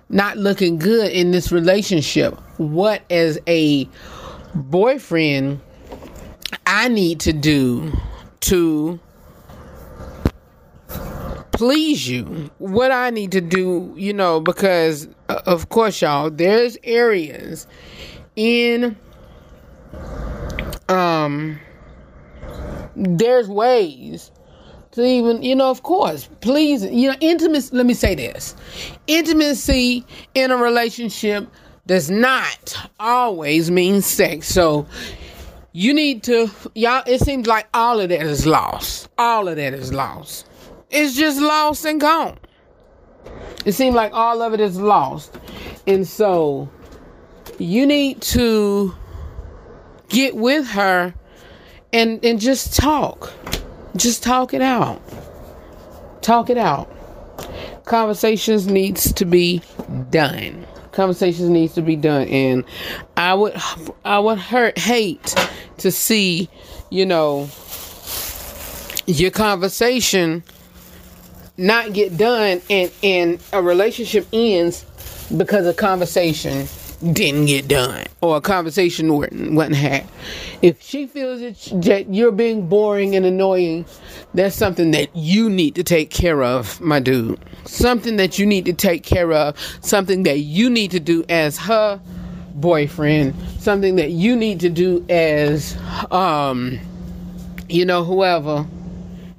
[0.09, 2.37] not looking good in this relationship.
[2.57, 3.87] What as a
[4.55, 5.59] boyfriend
[6.65, 7.91] I need to do
[8.41, 8.99] to
[11.51, 12.49] please you?
[12.59, 17.67] What I need to do, you know, because uh, of course, y'all, there's areas
[18.35, 18.95] in
[20.89, 21.59] um
[22.95, 24.31] there's ways
[24.91, 28.55] to even you know of course please you know intimacy let me say this.
[29.07, 31.47] Intimacy in a relationship
[31.85, 34.47] does not always mean sex.
[34.47, 34.87] So
[35.71, 39.09] you need to y'all it seems like all of that is lost.
[39.17, 40.47] All of that is lost.
[40.89, 42.37] It's just lost and gone.
[43.65, 45.37] It seems like all of it is lost.
[45.85, 46.69] And so
[47.59, 48.95] you need to
[50.09, 51.13] get with her
[51.93, 53.33] and and just talk.
[53.95, 55.01] Just talk it out.
[56.21, 56.93] Talk it out.
[57.85, 59.61] Conversations needs to be
[60.09, 60.65] done.
[60.91, 62.27] Conversations needs to be done.
[62.27, 62.63] And
[63.15, 63.55] i would
[64.05, 65.35] i would hurt hate
[65.77, 66.49] to see
[66.89, 67.49] you know
[69.05, 70.43] your conversation
[71.57, 74.85] not get done and and a relationship ends
[75.35, 76.67] because of conversation
[77.13, 80.05] didn't get done or a conversation wasn't, had.
[80.61, 83.85] If she feels that you're being boring and annoying,
[84.33, 87.39] that's something that you need to take care of, my dude.
[87.65, 89.57] Something that you need to take care of.
[89.81, 92.01] Something that you need to do as her
[92.55, 93.35] boyfriend.
[93.59, 95.77] Something that you need to do as,
[96.11, 96.79] um,
[97.69, 98.65] you know, whoever,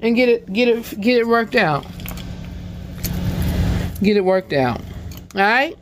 [0.00, 1.84] and get it, get it, get it worked out.
[4.00, 4.80] Get it worked out.
[5.34, 5.76] All right.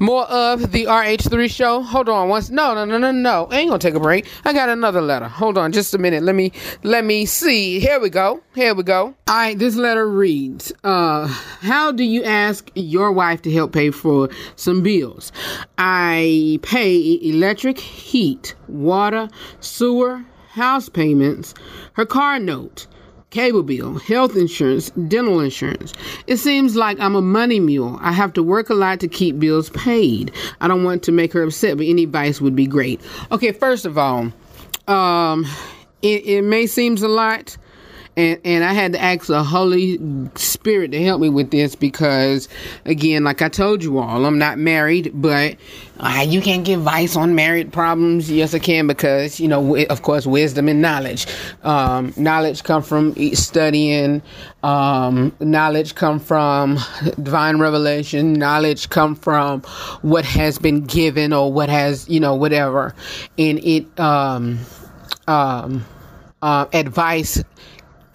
[0.00, 1.82] More of the RH3 show.
[1.82, 2.48] Hold on once.
[2.48, 3.48] No, no, no, no, no.
[3.50, 4.26] I ain't gonna take a break.
[4.46, 5.28] I got another letter.
[5.28, 6.22] Hold on just a minute.
[6.22, 7.80] Let me let me see.
[7.80, 8.42] Here we go.
[8.54, 9.14] Here we go.
[9.28, 13.90] All right, this letter reads, uh, how do you ask your wife to help pay
[13.90, 15.32] for some bills?
[15.76, 19.28] I pay electric, heat, water,
[19.60, 21.52] sewer, house payments,
[21.92, 22.86] her car note
[23.30, 25.92] cable bill, health insurance, dental insurance.
[26.26, 27.98] It seems like I'm a money mule.
[28.02, 30.32] I have to work a lot to keep bills paid.
[30.60, 33.00] I don't want to make her upset, but any advice would be great.
[33.30, 34.32] Okay, first of all,
[34.88, 35.46] um,
[36.02, 37.56] it, it may seems a lot,
[38.16, 39.98] and and I had to ask the Holy
[40.34, 42.48] Spirit to help me with this because,
[42.84, 45.56] again, like I told you all, I'm not married, but
[45.98, 48.30] uh, you can't give advice on married problems.
[48.30, 51.26] Yes, I can because you know, of course, wisdom and knowledge.
[51.62, 54.22] Um, knowledge come from studying.
[54.62, 56.78] Um, knowledge come from
[57.22, 58.32] divine revelation.
[58.32, 59.62] Knowledge come from
[60.02, 62.94] what has been given or what has you know whatever,
[63.38, 64.58] and it um,
[65.28, 65.84] um,
[66.42, 67.42] uh, advice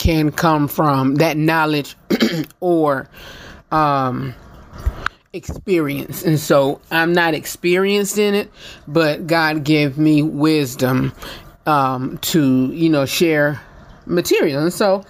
[0.05, 1.95] can come from that knowledge
[2.59, 3.09] or
[3.71, 4.35] um,
[5.33, 6.21] experience.
[6.23, 8.51] And so I'm not experienced in it,
[8.87, 11.11] but God gave me wisdom
[11.65, 13.59] um, to, you know, share
[14.05, 14.61] material.
[14.61, 15.03] And so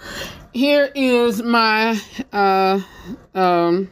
[0.54, 2.00] here is my
[2.32, 2.80] uh,
[3.34, 3.92] um,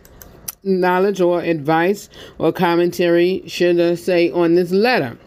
[0.64, 5.18] knowledge or advice or commentary, should I say, on this letter.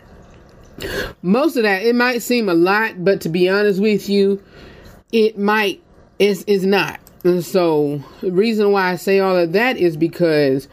[1.21, 4.43] Most of that, it might seem a lot, but to be honest with you,
[5.13, 5.83] it might
[6.19, 7.01] is is not.
[7.25, 10.69] And so the reason why I say all of that is because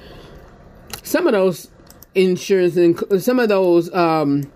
[1.01, 1.69] some of those
[2.15, 4.51] insurance and some of those um,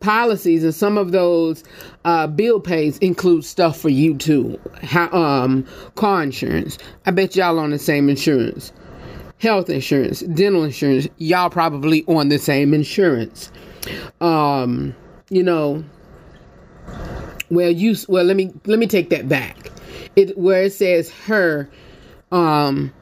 [0.00, 1.62] policies and some of those
[2.04, 4.58] uh, bill pays include stuff for you too.
[4.82, 6.78] How, um, car insurance.
[7.06, 8.72] I bet y'all on the same insurance.
[9.38, 11.08] Health insurance, dental insurance.
[11.18, 13.50] Y'all probably on the same insurance.
[14.20, 14.94] Um,
[15.30, 15.82] you know,
[17.50, 19.70] well, you well let me let me take that back.
[20.16, 21.68] It where it says her,
[22.32, 22.92] um,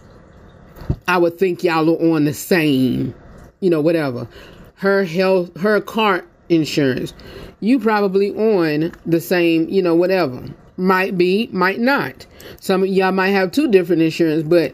[1.07, 3.15] I would think y'all are on the same,
[3.61, 4.29] you know, whatever.
[4.77, 7.13] Her health, her car insurance,
[7.61, 10.43] you probably on the same, you know, whatever.
[10.77, 12.25] Might be, might not.
[12.61, 14.73] Some of y'all might have two different insurance, but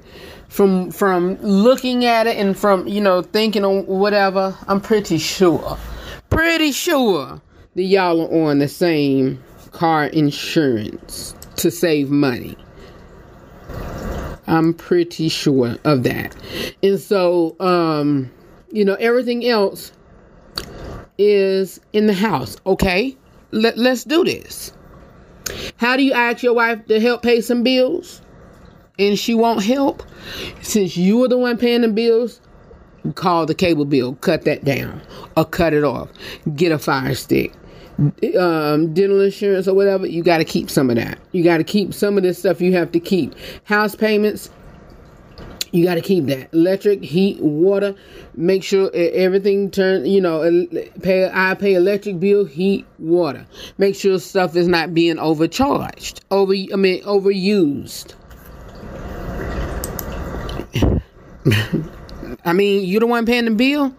[0.48, 5.78] from from looking at it and from you know thinking on whatever, I'm pretty sure,
[6.30, 7.40] pretty sure
[7.74, 9.42] that y'all are on the same
[9.74, 12.56] car insurance to save money.
[14.46, 16.34] I'm pretty sure of that.
[16.82, 18.30] And so, um,
[18.70, 19.92] you know, everything else
[21.18, 22.56] is in the house.
[22.66, 23.16] Okay,
[23.50, 24.72] Let, let's do this.
[25.76, 28.22] How do you ask your wife to help pay some bills
[28.98, 30.04] and she won't help?
[30.62, 32.40] Since you are the one paying the bills,
[33.16, 35.00] call the cable bill, cut that down,
[35.36, 36.10] or cut it off.
[36.54, 37.52] Get a fire stick
[38.38, 41.18] um, dental insurance or whatever, you got to keep some of that.
[41.32, 43.34] You got to keep some of this stuff you have to keep.
[43.64, 44.50] House payments,
[45.72, 47.94] You got to keep that electric, heat, water.
[48.36, 50.06] Make sure everything turn.
[50.06, 50.66] You know,
[51.02, 51.30] pay.
[51.32, 53.46] I pay electric bill, heat, water.
[53.78, 56.52] Make sure stuff is not being overcharged, over.
[56.52, 58.14] I mean, overused.
[62.44, 63.94] I mean, you the one paying the bill.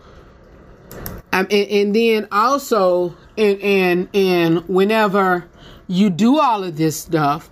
[1.34, 5.46] Um, and, and then also, and and and whenever
[5.88, 7.50] you do all of this stuff,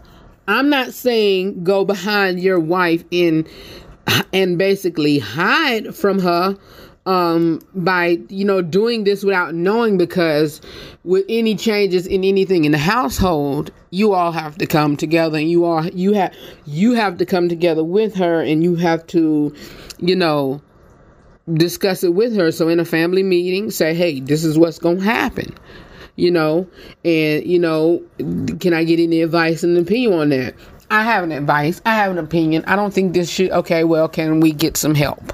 [0.47, 3.47] I'm not saying go behind your wife in
[4.33, 6.57] and basically hide from her
[7.05, 10.61] um by you know doing this without knowing because
[11.03, 15.49] with any changes in anything in the household you all have to come together and
[15.51, 16.33] you all you have
[16.65, 19.53] you have to come together with her and you have to
[19.99, 20.61] you know
[21.51, 24.97] discuss it with her so in a family meeting say hey this is what's going
[24.97, 25.53] to happen
[26.15, 26.67] you know
[27.03, 28.01] and you know
[28.59, 30.55] can i get any advice and opinion on that
[30.89, 34.07] i have an advice i have an opinion i don't think this should okay well
[34.07, 35.33] can we get some help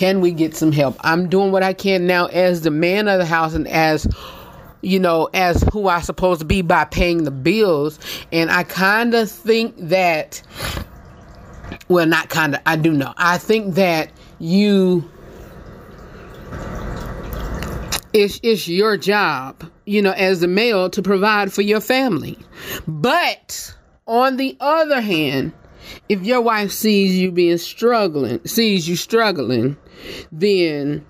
[0.00, 0.96] can we get some help?
[1.00, 4.06] I'm doing what I can now as the man of the house and as
[4.80, 7.98] you know, as who I supposed to be by paying the bills.
[8.32, 10.40] And I kind of think that,
[11.88, 13.12] well, not kind of, I do know.
[13.18, 14.10] I think that
[14.40, 15.08] you,
[18.12, 22.38] it's, it's your job, you know, as the male to provide for your family.
[22.88, 23.74] But
[24.06, 25.52] on the other hand,
[26.08, 29.76] if your wife sees you being struggling, sees you struggling,
[30.32, 31.04] then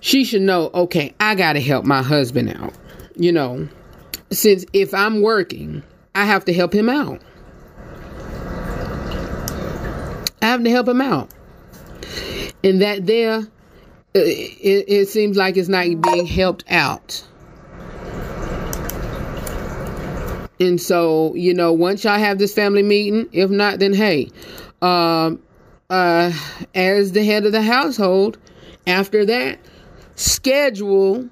[0.00, 2.74] she should know, okay, I got to help my husband out.
[3.16, 3.68] You know,
[4.30, 5.82] since if I'm working,
[6.14, 7.20] I have to help him out.
[10.42, 11.30] I have to help him out.
[12.62, 13.44] And that there, uh,
[14.14, 17.24] it, it seems like it's not being helped out.
[20.60, 24.30] And so, you know, once y'all have this family meeting, if not, then hey,
[24.82, 25.42] um,
[25.88, 26.32] uh,
[26.74, 28.36] as the head of the household,
[28.86, 29.58] after that,
[30.16, 31.28] schedule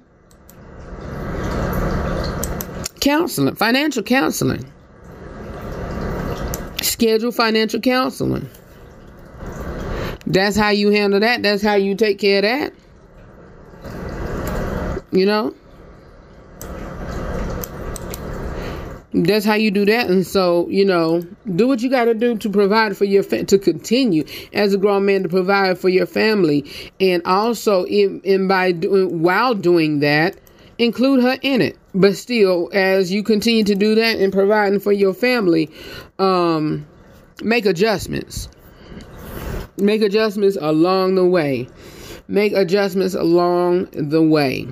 [2.99, 4.65] counseling, financial counseling.
[6.81, 8.49] Schedule financial counseling.
[10.29, 11.41] That's how you handle that.
[11.41, 12.73] That's how you take care of that.
[15.11, 15.55] You know?
[19.11, 21.21] that's how you do that and so you know
[21.55, 24.23] do what you got to do to provide for your fa- to continue
[24.53, 26.63] as a grown man to provide for your family
[26.99, 30.37] and also in, in by doing while doing that
[30.77, 34.91] include her in it but still as you continue to do that and providing for
[34.91, 35.71] your family
[36.19, 36.85] um
[37.41, 38.47] make adjustments
[39.81, 41.67] make adjustments along the way
[42.27, 44.67] make adjustments along the way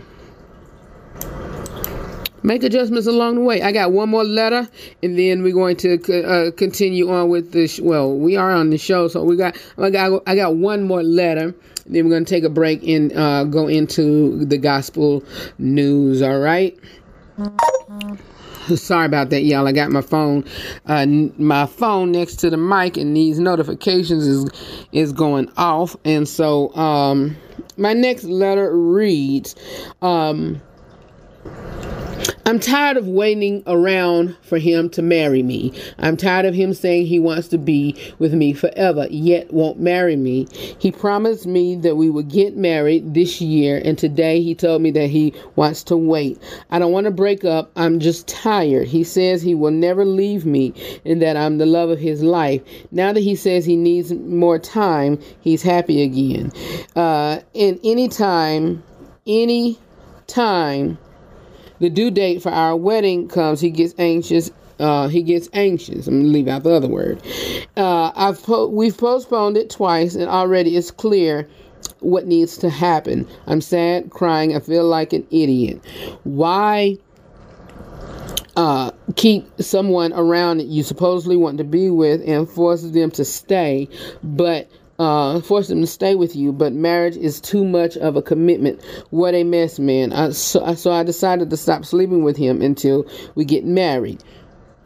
[2.47, 3.62] make adjustments along the way.
[3.62, 4.68] I got one more letter,
[5.03, 7.80] and then we're going to uh, continue on with this.
[7.80, 11.03] Well, we are on the show, so we got I got I got one more
[11.03, 11.53] letter.
[11.86, 15.24] Then we're going to take a break and uh, go into the gospel
[15.58, 16.22] news.
[16.22, 16.78] All right.
[18.76, 19.68] Sorry about that, y'all.
[19.68, 20.43] I got my phone,
[20.88, 21.05] uh,
[21.38, 24.49] my phone next to the mic, and these notifications is
[24.91, 25.95] is going off.
[26.03, 27.38] And so, um,
[27.78, 29.55] my next letter reads,
[30.01, 30.61] um,
[32.48, 35.74] I'm tired of waiting around for him to marry me.
[36.00, 40.16] I'm tired of him saying he wants to be with me forever, yet won't marry
[40.16, 40.48] me.
[40.80, 44.91] He promised me that we would get married this year, and today he told me
[44.91, 46.41] that he wants to wait.
[46.72, 47.70] I don't want to break up.
[47.76, 48.88] I'm just tired.
[48.88, 50.74] He says he will never leave me
[51.04, 52.62] and that I'm the love of his life.
[52.91, 56.54] Now that he says he needs more time, he's happy again.
[56.95, 58.84] Uh, and any time,
[59.26, 59.78] any
[60.28, 60.98] time
[61.80, 64.51] the due date for our wedding comes, he gets anxious.
[64.80, 66.07] Uh, he gets anxious.
[66.07, 67.21] I'm gonna leave out the other word.
[67.75, 71.47] Uh, I've po- we've postponed it twice, and already it's clear
[71.99, 73.28] what needs to happen.
[73.47, 74.55] I'm sad, crying.
[74.55, 75.82] I feel like an idiot.
[76.23, 76.97] Why?
[78.55, 83.23] Uh, keep someone around that you supposedly want to be with and force them to
[83.23, 83.88] stay,
[84.23, 84.67] but
[85.00, 88.84] uh, force them to stay with you, but marriage is too much of a commitment.
[89.12, 90.12] What a mess, man.
[90.14, 94.24] I, so, so I decided to stop sleeping with him until we get married.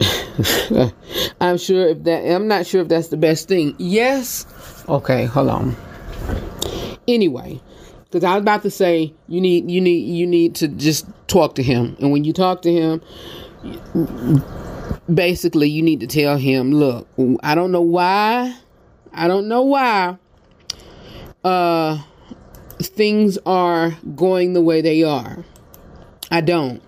[1.40, 3.74] I'm sure if that, I'm not sure if that's the best thing.
[3.78, 4.46] Yes.
[4.88, 5.76] Okay, hold on.
[7.08, 7.60] Anyway,
[8.04, 11.54] because I was about to say you need, you need, you need to just talk
[11.54, 14.44] to him, and when you talk to him,
[15.12, 17.08] basically you need to tell him, look,
[17.42, 18.54] I don't know why
[19.14, 20.18] I don't know why
[21.44, 22.02] uh
[22.78, 25.44] things are going the way they are.
[26.30, 26.82] I don't.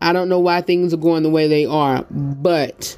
[0.00, 2.96] I don't know why things are going the way they are, but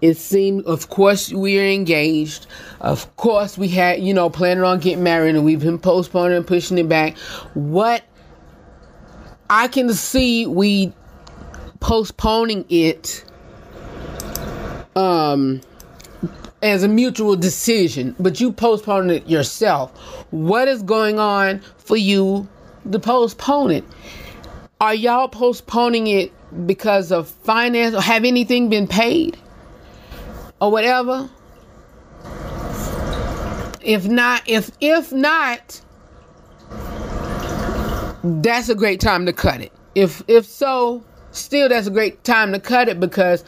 [0.00, 2.46] it seemed of course we're engaged
[2.80, 6.46] of course we had you know planning on getting married and we've been postponing and
[6.46, 7.18] pushing it back
[7.52, 8.02] what
[9.50, 10.92] i can see we
[11.80, 13.24] postponing it
[14.96, 15.60] um
[16.62, 19.96] as a mutual decision but you postponed it yourself.
[20.30, 22.48] What is going on for you
[22.90, 23.84] to postpone it
[24.80, 26.32] are y'all postponing it
[26.66, 29.36] because of finance or have anything been paid?
[30.58, 31.28] Or whatever?
[33.82, 35.80] If not if if not
[38.22, 39.72] that's a great time to cut it.
[39.94, 43.44] If if so still that's a great time to cut it because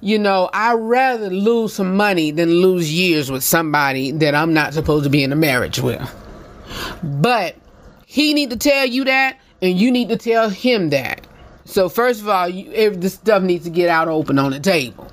[0.00, 4.74] you know i'd rather lose some money than lose years with somebody that i'm not
[4.74, 6.14] supposed to be in a marriage with
[7.02, 7.56] but
[8.06, 11.26] he need to tell you that and you need to tell him that
[11.68, 14.58] so first of all, you, if this stuff needs to get out open on the
[14.58, 15.06] table.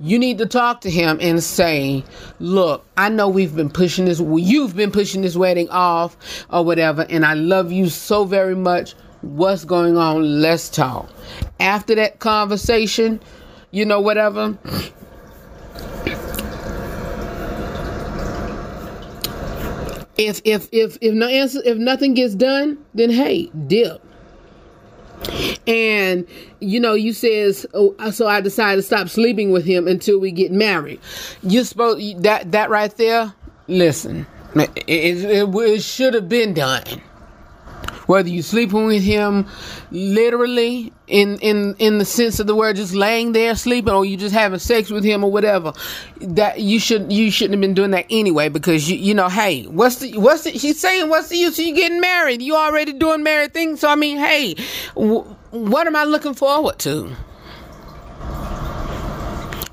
[0.00, 2.02] You need to talk to him and say,
[2.40, 4.18] "Look, I know we've been pushing this.
[4.18, 6.16] You've been pushing this wedding off,
[6.48, 8.94] or whatever, and I love you so very much.
[9.20, 10.40] What's going on?
[10.40, 11.10] Let's talk."
[11.60, 13.20] After that conversation,
[13.70, 14.56] you know, whatever.
[20.16, 24.02] If if if if no answer, if nothing gets done, then hey, dip.
[25.66, 26.26] And
[26.60, 30.32] you know you says oh, so i decided to stop sleeping with him until we
[30.32, 31.00] get married.
[31.42, 33.32] You supposed that that right there
[33.66, 36.82] listen it, it, it, it should have been done
[38.08, 39.46] whether you're sleeping with him
[39.90, 44.16] literally in in in the sense of the word just laying there sleeping or you
[44.16, 45.72] just having sex with him or whatever
[46.20, 49.64] that you should you shouldn't have been doing that anyway because you you know hey
[49.64, 52.94] what's the what's the, she's saying what's the use of you getting married you already
[52.94, 54.54] doing married things so i mean hey
[54.94, 57.14] w- what am i looking forward to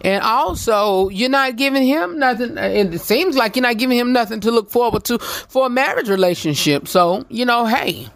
[0.05, 2.59] and also, you're not giving him nothing.
[2.59, 5.69] Uh, it seems like you're not giving him nothing to look forward to for a
[5.69, 6.87] marriage relationship.
[6.87, 8.07] So, you know, hey,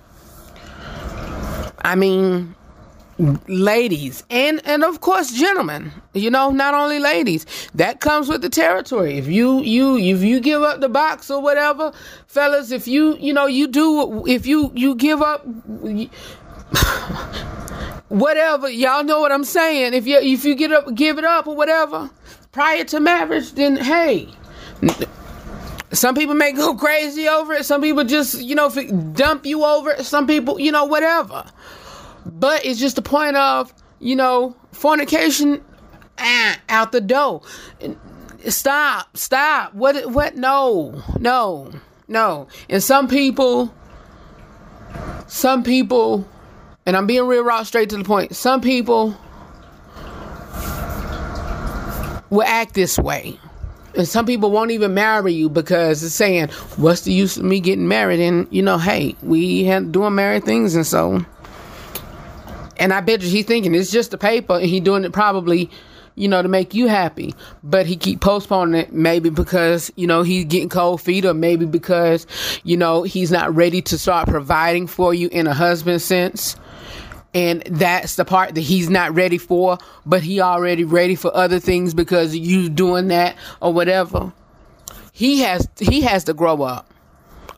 [1.83, 2.55] I mean,
[3.47, 8.49] ladies and and of course gentlemen you know not only ladies that comes with the
[8.49, 9.17] territory.
[9.17, 11.91] If you you if you give up the box or whatever
[12.27, 15.45] fellas if you you know you do if you you give up
[18.07, 19.93] whatever y'all know what i'm saying.
[19.93, 22.09] If you if you get up give it up or whatever
[22.53, 24.29] prior to marriage then hey
[25.91, 28.69] some people may go crazy over it some people just you know
[29.13, 31.43] dump you over it some people you know whatever
[32.25, 35.63] but it's just the point of, you know, fornication
[36.17, 37.41] ah, out the door.
[38.47, 39.73] Stop, stop.
[39.73, 41.03] What what no.
[41.19, 41.71] No.
[42.07, 42.47] No.
[42.69, 43.73] And some people
[45.27, 46.27] some people
[46.85, 48.35] and I'm being real raw straight to the point.
[48.35, 49.15] Some people
[52.29, 53.39] will act this way.
[53.99, 57.59] And some people won't even marry you because it's saying, What's the use of me
[57.59, 58.19] getting married?
[58.19, 61.23] And you know, hey, we had doing married things and so
[62.79, 65.69] and I bet you he's thinking it's just a paper and he doing it probably,
[66.15, 67.35] you know, to make you happy.
[67.61, 71.65] But he keep postponing it, maybe because, you know, he's getting cold feet or maybe
[71.65, 72.25] because,
[72.63, 76.55] you know, he's not ready to start providing for you in a husband sense.
[77.33, 81.59] And that's the part that he's not ready for, but he already ready for other
[81.59, 84.33] things because you doing that or whatever.
[85.13, 86.89] He has he has to grow up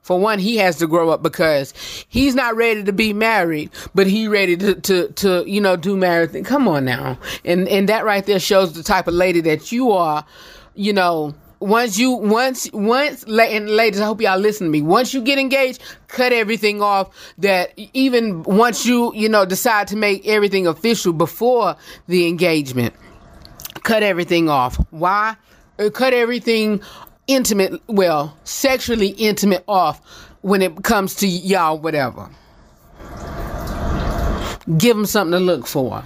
[0.02, 1.74] for one, he has to grow up because
[2.10, 5.96] he's not ready to be married, but he ready to, to, to you know, do
[5.96, 6.44] marriage.
[6.46, 7.20] Come on now.
[7.46, 10.26] And, and that right there shows the type of lady that you are,
[10.74, 15.14] you know, once you once once and ladies i hope y'all listen to me once
[15.14, 20.28] you get engaged cut everything off that even once you you know decide to make
[20.28, 21.76] everything official before
[22.08, 22.94] the engagement
[23.84, 25.36] cut everything off why
[25.80, 26.82] uh, cut everything
[27.28, 30.02] intimate, well, sexually intimate off
[30.42, 32.30] when it comes to y'all, whatever.
[34.78, 36.04] Give them something to look for.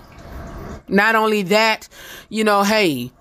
[0.88, 1.88] Not only that,
[2.30, 3.12] you know, hey,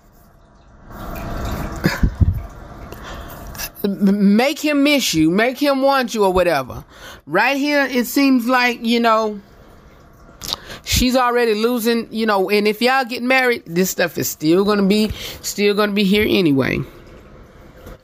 [3.87, 6.83] make him miss you, make him want you, or whatever.
[7.25, 9.39] Right here, it seems like, you know,
[10.83, 14.83] she's already losing, you know, and if y'all get married, this stuff is still gonna
[14.83, 15.09] be
[15.41, 16.79] still gonna be here anyway.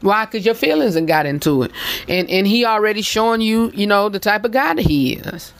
[0.01, 0.25] Why?
[0.25, 1.71] Because your feelings and got into it,
[2.07, 5.53] and and he already showing you, you know, the type of guy that he is.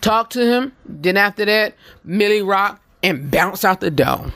[0.00, 0.72] Talk to him.
[0.84, 4.32] Then after that, Milly Rock and bounce out the door.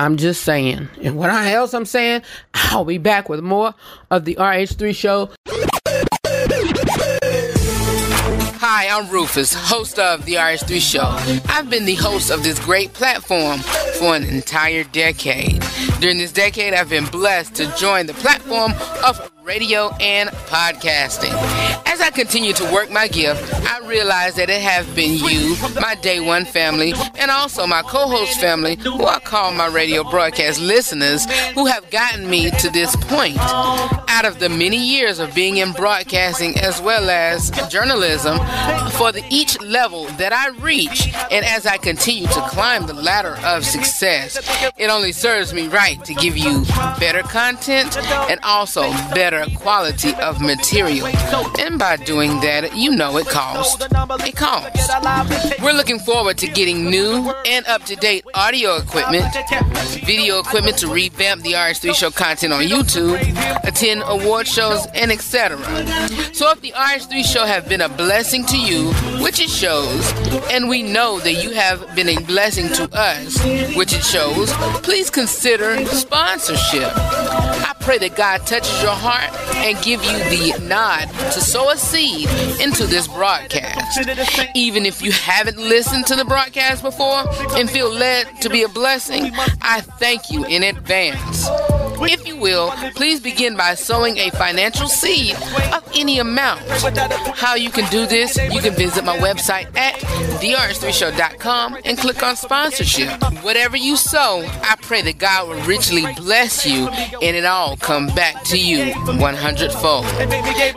[0.00, 0.88] I'm just saying.
[1.02, 2.22] And what else I'm saying,
[2.54, 3.74] I'll be back with more
[4.10, 5.28] of the RH3 show.
[8.62, 11.50] Hi, I'm Rufus, host of The RH3 Show.
[11.50, 13.58] I've been the host of this great platform
[13.98, 15.62] for an entire decade.
[16.00, 18.72] During this decade, I've been blessed to join the platform
[19.04, 21.32] of radio, and podcasting.
[21.84, 25.96] As I continue to work my gift, I realize that it has been you, my
[25.96, 30.60] day one family, and also my co host family, who I call my radio broadcast
[30.60, 31.24] listeners,
[31.54, 33.38] who have gotten me to this point.
[33.40, 38.38] Out of the many years of being in broadcasting as well as journalism,
[38.92, 43.36] for the, each level that I reach, and as I continue to climb the ladder
[43.44, 44.38] of success,
[44.78, 46.64] it only serves me right to give you
[47.00, 47.96] better content
[48.30, 48.82] and also
[49.12, 51.06] better better quality of material.
[51.58, 53.82] And by doing that, you know it costs.
[54.26, 55.62] It costs.
[55.62, 59.24] We're looking forward to getting new and up to date audio equipment,
[60.04, 63.18] video equipment to revamp the RH3 show content on YouTube,
[63.64, 65.58] attend award shows, and etc.
[66.34, 70.12] So if the RH3 show have been a blessing to you, which it shows,
[70.50, 73.42] and we know that you have been a blessing to us,
[73.76, 76.92] which it shows, please consider sponsorship.
[77.80, 82.28] Pray that God touches your heart and give you the nod to sow a seed
[82.60, 84.06] into this broadcast.
[84.54, 87.24] Even if you haven't listened to the broadcast before
[87.58, 91.48] and feel led to be a blessing, I thank you in advance.
[92.02, 95.34] If you will, please begin by sowing a financial seed
[95.72, 96.60] of any amount.
[97.36, 99.94] How you can do this, you can visit my website at
[100.40, 103.10] therh3show.com and click on sponsorship.
[103.42, 108.06] Whatever you sow, I pray that God will richly bless you and it all come
[108.08, 110.04] back to you 100 fold.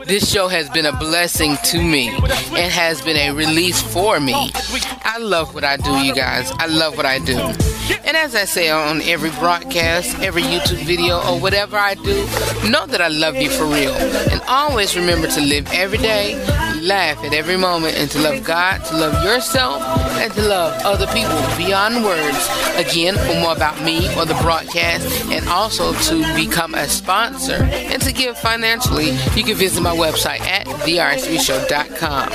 [0.06, 4.50] This show has been a blessing to me and has been a release for me.
[5.04, 6.50] I love what I do, you guys.
[6.58, 7.38] I love what I do.
[8.04, 12.14] And as I say on every broadcast, every YouTube video, or whatever I do,
[12.68, 13.94] know that I love you for real.
[14.30, 16.34] And always remember to live every day,
[16.80, 19.82] laugh at every moment, and to love God, to love yourself,
[20.18, 22.48] and to love other people beyond words.
[22.76, 28.02] Again, for more about me or the broadcast, and also to become a sponsor and
[28.02, 32.30] to give financially, you can visit my website at therh3show.com.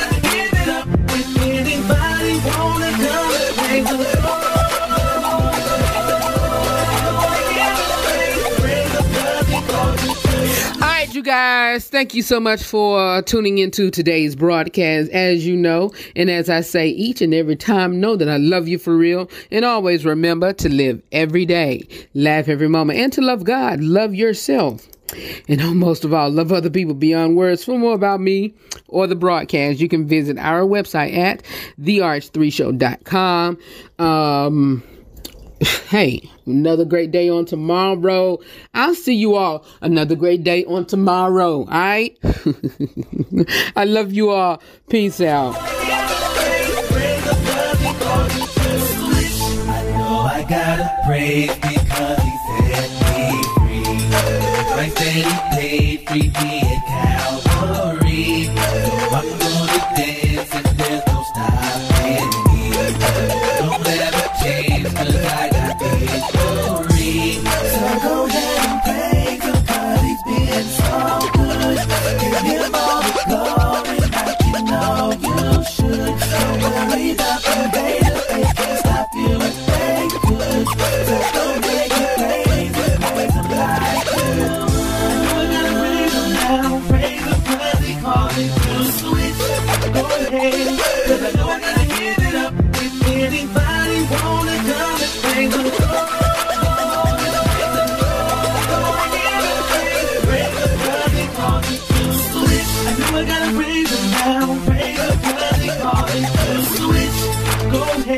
[11.20, 11.90] you guys.
[11.90, 15.12] Thank you so much for tuning into today's broadcast.
[15.12, 18.70] As you know, and as I say each and every time, know that I love
[18.70, 19.30] you for real.
[19.52, 24.16] And always remember to live every day, laugh every moment, and to love God, love
[24.16, 24.88] yourself.
[25.50, 27.66] And most of all, love other people beyond words.
[27.66, 28.54] For more about me
[28.88, 31.44] or the broadcast, you can visit our website at
[31.82, 33.58] therh3show.com.
[34.00, 34.84] Um,
[35.90, 38.40] hey, another great day on tomorrow.
[38.74, 41.60] I'll see you all another great day on tomorrow.
[41.60, 42.18] All right?
[43.76, 44.62] I love you all.
[44.90, 45.56] Peace out.
[50.32, 50.46] I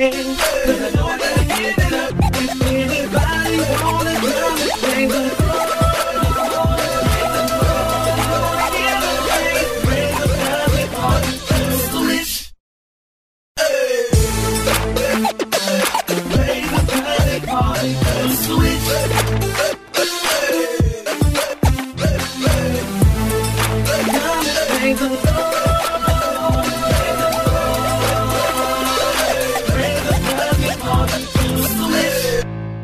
[0.02, 0.31] Ahead.